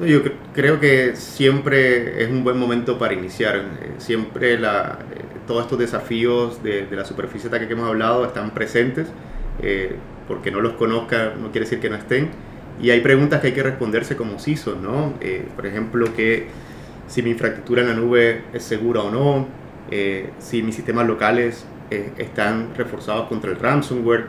yo 0.00 0.20
creo 0.54 0.80
que 0.80 1.14
siempre 1.16 2.22
es 2.22 2.30
un 2.30 2.44
buen 2.44 2.58
momento 2.58 2.98
para 2.98 3.14
iniciar. 3.14 3.56
Eh, 3.56 3.92
siempre 3.98 4.58
la, 4.58 4.98
todos 5.46 5.64
estos 5.64 5.78
desafíos 5.78 6.62
de, 6.62 6.86
de, 6.86 6.96
la 6.96 7.04
superficie 7.04 7.48
de 7.48 7.56
ataque 7.56 7.68
que 7.68 7.74
hemos 7.74 7.88
hablado 7.88 8.24
están 8.24 8.50
presentes. 8.50 9.08
porque 10.28 10.50
no 10.50 10.60
los 10.60 10.74
conozca 10.74 11.34
no 11.38 11.50
quiere 11.50 11.66
decir 11.66 11.80
que 11.80 11.88
no 11.88 11.96
estén. 11.96 12.30
Y 12.80 12.90
hay 12.90 13.00
preguntas 13.00 13.40
que 13.40 13.48
hay 13.48 13.52
que 13.52 13.62
responderse 13.62 14.16
como 14.16 14.38
CISO, 14.38 14.76
¿no? 14.76 15.14
por 15.54 15.66
ejemplo, 15.66 16.06
que 16.16 16.48
si 17.12 17.22
mi 17.22 17.28
infraestructura 17.28 17.82
en 17.82 17.88
la 17.88 17.94
nube 17.94 18.44
es 18.54 18.62
segura 18.62 19.02
o 19.02 19.10
no, 19.10 19.46
eh, 19.90 20.30
si 20.38 20.62
mis 20.62 20.74
sistemas 20.74 21.06
locales 21.06 21.66
eh, 21.90 22.10
están 22.16 22.74
reforzados 22.74 23.28
contra 23.28 23.50
el 23.50 23.58
ransomware 23.58 24.24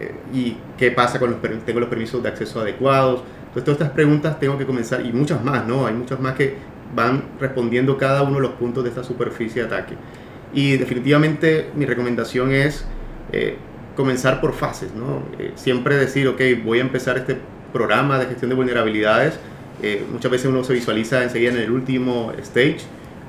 eh, 0.00 0.14
y 0.32 0.56
qué 0.78 0.90
pasa 0.90 1.18
con 1.18 1.32
los 1.32 1.42
tengo 1.66 1.80
los 1.80 1.90
permisos 1.90 2.22
de 2.22 2.30
acceso 2.30 2.62
adecuados. 2.62 3.20
Entonces 3.48 3.64
todas 3.64 3.78
estas 3.78 3.90
preguntas 3.90 4.40
tengo 4.40 4.56
que 4.56 4.64
comenzar 4.64 5.04
y 5.04 5.12
muchas 5.12 5.44
más, 5.44 5.66
¿no? 5.66 5.86
Hay 5.86 5.92
muchas 5.92 6.18
más 6.18 6.32
que 6.34 6.54
van 6.96 7.24
respondiendo 7.38 7.98
cada 7.98 8.22
uno 8.22 8.36
de 8.36 8.40
los 8.40 8.52
puntos 8.52 8.84
de 8.84 8.88
esta 8.88 9.04
superficie 9.04 9.60
de 9.60 9.66
ataque. 9.66 9.94
Y 10.54 10.78
definitivamente 10.78 11.72
mi 11.74 11.84
recomendación 11.84 12.52
es 12.52 12.86
comenzar 13.96 14.40
por 14.40 14.52
fases, 14.52 14.94
¿no? 14.94 15.22
siempre 15.56 15.96
decir, 15.96 16.28
ok, 16.28 16.40
voy 16.64 16.78
a 16.78 16.82
empezar 16.82 17.18
este 17.18 17.36
programa 17.72 18.18
de 18.18 18.26
gestión 18.26 18.48
de 18.48 18.54
vulnerabilidades 18.54 19.40
eh, 19.82 20.04
muchas 20.10 20.30
veces 20.30 20.46
uno 20.46 20.64
se 20.64 20.72
visualiza 20.72 21.22
enseguida 21.22 21.50
en 21.50 21.58
el 21.58 21.70
último 21.70 22.32
stage, 22.38 22.78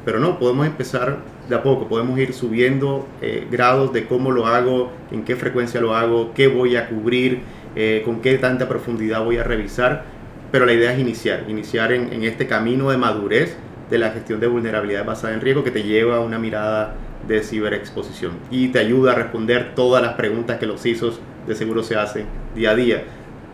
pero 0.06 0.20
no, 0.20 0.38
podemos 0.38 0.68
empezar 0.68 1.18
de 1.50 1.56
a 1.56 1.64
poco, 1.64 1.88
podemos 1.88 2.18
ir 2.20 2.34
subiendo 2.34 3.08
eh, 3.22 3.48
grados 3.50 3.94
de 3.94 4.06
cómo 4.06 4.32
lo 4.32 4.48
hago, 4.48 4.92
en 5.12 5.24
qué 5.24 5.36
frecuencia 5.36 5.82
lo 5.82 5.96
hago, 5.96 6.34
qué 6.34 6.48
voy 6.48 6.76
a 6.76 6.88
cubrir, 6.88 7.42
eh, 7.76 8.02
con 8.06 8.22
qué 8.22 8.38
tanta 8.38 8.70
profundidad 8.70 9.24
voy 9.24 9.38
a 9.38 9.44
revisar, 9.44 10.04
pero 10.52 10.66
la 10.66 10.74
idea 10.74 10.94
es 10.94 11.00
iniciar, 11.00 11.46
iniciar 11.48 11.92
en, 11.92 12.24
este 12.24 12.48
camino 12.48 12.90
de 12.90 12.98
madurez 12.98 13.58
de 13.90 13.98
la 13.98 14.12
gestión 14.12 14.40
de 14.40 14.48
vulnerabilidades 14.48 15.06
basada 15.06 15.34
en 15.34 15.42
riesgo 15.42 15.64
que 15.64 15.72
te 15.72 15.84
lleva 15.84 16.18
a 16.18 16.20
una 16.20 16.40
mirada 16.40 16.96
de 17.28 17.42
ciberexposición 17.42 18.34
y 18.52 18.70
te 18.70 18.80
ayuda 18.80 19.12
a 19.12 19.16
responder 19.16 19.74
todas 19.76 20.02
las 20.02 20.14
preguntas 20.14 20.60
que 20.60 20.66
los 20.68 20.82
CISOs 20.82 21.20
de 21.48 21.56
seguro 21.56 21.84
se 21.84 21.96
hacen 21.96 22.26
día 22.56 22.72
a 22.72 22.76
día 22.76 23.04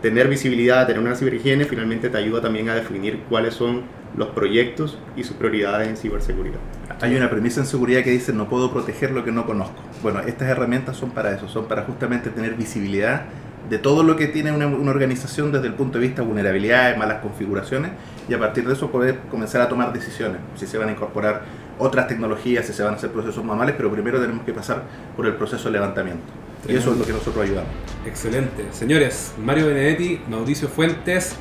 tener 0.02 0.28
visibilidad, 0.28 0.86
tener 0.86 1.00
una 1.00 1.14
ciberhigiene, 1.14 1.64
finalmente 1.64 2.10
te 2.10 2.18
ayuda 2.18 2.42
también 2.42 2.68
a 2.68 2.74
definir 2.74 3.20
cuáles 3.28 3.54
son 3.54 3.82
los 4.16 4.28
proyectos 4.30 4.98
y 5.16 5.24
sus 5.24 5.36
prioridades 5.36 5.88
en 5.88 5.96
ciberseguridad. 5.96 6.58
Hay 7.00 7.14
una 7.14 7.30
premisa 7.30 7.60
en 7.60 7.66
seguridad 7.66 8.02
que 8.02 8.10
dice 8.10 8.32
no 8.32 8.48
puedo 8.48 8.70
proteger 8.72 9.12
lo 9.12 9.24
que 9.24 9.32
no 9.32 9.46
conozco. 9.46 9.80
Bueno, 10.02 10.20
estas 10.20 10.48
herramientas 10.48 10.96
son 10.96 11.12
para 11.12 11.32
eso, 11.34 11.48
son 11.48 11.66
para 11.66 11.84
justamente 11.84 12.30
tener 12.30 12.54
visibilidad 12.54 13.22
de 13.70 13.78
todo 13.78 14.02
lo 14.02 14.16
que 14.16 14.26
tiene 14.26 14.52
una, 14.52 14.66
organización 14.66 15.52
desde 15.52 15.68
el 15.68 15.74
punto 15.74 15.98
de 15.98 16.06
vista 16.06 16.22
de 16.22 16.28
vulnerabilidades, 16.28 16.98
malas 16.98 17.22
configuraciones, 17.22 17.92
y 18.28 18.34
a 18.34 18.38
partir 18.38 18.66
de 18.66 18.74
eso 18.74 18.90
poder 18.90 19.20
comenzar 19.30 19.62
a 19.62 19.68
tomar 19.68 19.92
decisiones, 19.92 20.38
si 20.56 20.66
se 20.66 20.78
van 20.78 20.88
a 20.88 20.92
incorporar 20.92 21.42
otras 21.78 22.08
tecnologías, 22.08 22.66
si 22.66 22.72
se 22.72 22.82
van 22.82 22.94
a 22.94 22.96
hacer 22.96 23.10
procesos 23.10 23.44
manuales, 23.44 23.74
pero 23.76 23.90
primero 23.90 24.20
tenemos 24.20 24.44
que 24.44 24.52
pasar 24.52 24.82
por 25.16 25.26
el 25.26 25.34
proceso 25.34 25.64
de 25.66 25.72
levantamiento. 25.72 26.24
Y 26.68 26.76
eso 26.76 26.92
es 26.92 26.98
lo 26.98 27.04
que 27.04 27.12
nosotros 27.12 27.44
ayudamos. 27.44 27.70
Excelente. 28.06 28.64
Señores, 28.72 29.32
Mario 29.38 29.66
Benedetti, 29.66 30.20
Mauricio 30.28 30.68
Fuentes, 30.68 31.34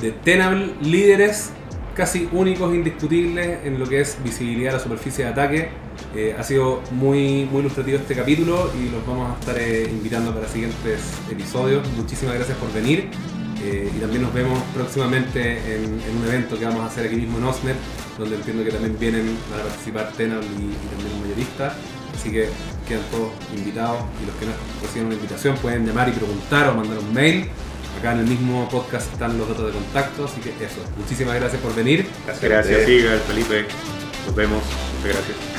de 0.00 0.12
Tenable, 0.12 0.74
líderes 0.82 1.50
casi 1.94 2.28
únicos, 2.32 2.74
indiscutibles 2.74 3.60
en 3.64 3.78
lo 3.78 3.86
que 3.86 4.00
es 4.00 4.18
visibilidad 4.22 4.72
de 4.72 4.78
la 4.78 4.82
superficie 4.82 5.24
de 5.24 5.30
ataque. 5.30 5.68
Eh, 6.14 6.34
ha 6.38 6.42
sido 6.42 6.82
muy, 6.90 7.44
muy 7.44 7.60
ilustrativo 7.60 7.98
este 7.98 8.14
capítulo 8.14 8.70
y 8.78 8.90
los 8.90 9.06
vamos 9.06 9.34
a 9.34 9.40
estar 9.40 9.56
eh, 9.58 9.88
invitando 9.88 10.34
para 10.34 10.48
siguientes 10.48 11.00
episodios. 11.30 11.86
Muchísimas 11.96 12.34
gracias 12.34 12.58
por 12.58 12.72
venir 12.72 13.10
eh, 13.62 13.90
y 13.96 14.00
también 14.00 14.22
nos 14.22 14.34
vemos 14.34 14.60
próximamente 14.74 15.58
en, 15.76 15.92
un 15.92 16.24
evento 16.26 16.58
que 16.58 16.64
vamos 16.64 16.82
a 16.82 16.86
hacer 16.86 17.06
aquí 17.06 17.16
mismo 17.16 17.38
en 17.38 17.44
Osnet, 17.44 17.76
donde 18.18 18.36
entiendo 18.36 18.64
que 18.64 18.70
también 18.70 18.96
vienen 18.98 19.36
a 19.54 19.62
participar 19.62 20.12
Tenable 20.12 20.46
y, 20.46 20.72
y 20.72 20.88
también 20.90 21.14
un 21.14 21.20
mayorista. 21.22 21.74
Así 22.14 22.30
que 22.30 22.48
quedan 22.86 23.02
todos 23.10 23.32
invitados 23.56 24.00
y 24.22 24.26
los 24.26 24.34
que 24.36 24.46
no 24.46 24.52
reciben 24.82 25.06
una 25.06 25.14
invitación 25.16 25.56
pueden 25.56 25.86
llamar 25.86 26.08
y 26.08 26.12
preguntar 26.12 26.68
o 26.68 26.74
mandar 26.74 26.98
un 26.98 27.12
mail. 27.12 27.48
Acá 27.98 28.12
en 28.12 28.20
el 28.20 28.26
mismo 28.26 28.68
podcast 28.68 29.12
están 29.12 29.38
los 29.38 29.48
datos 29.48 29.66
de 29.66 29.72
contacto, 29.72 30.24
así 30.24 30.40
que 30.40 30.50
eso. 30.50 30.80
Muchísimas 30.98 31.36
gracias 31.36 31.60
por 31.62 31.74
venir. 31.74 32.06
Gracias, 32.26 32.50
gracias 32.50 33.22
Felipe. 33.26 33.66
Nos 34.26 34.34
vemos. 34.34 34.62
Muchas 34.98 35.16
gracias. 35.16 35.53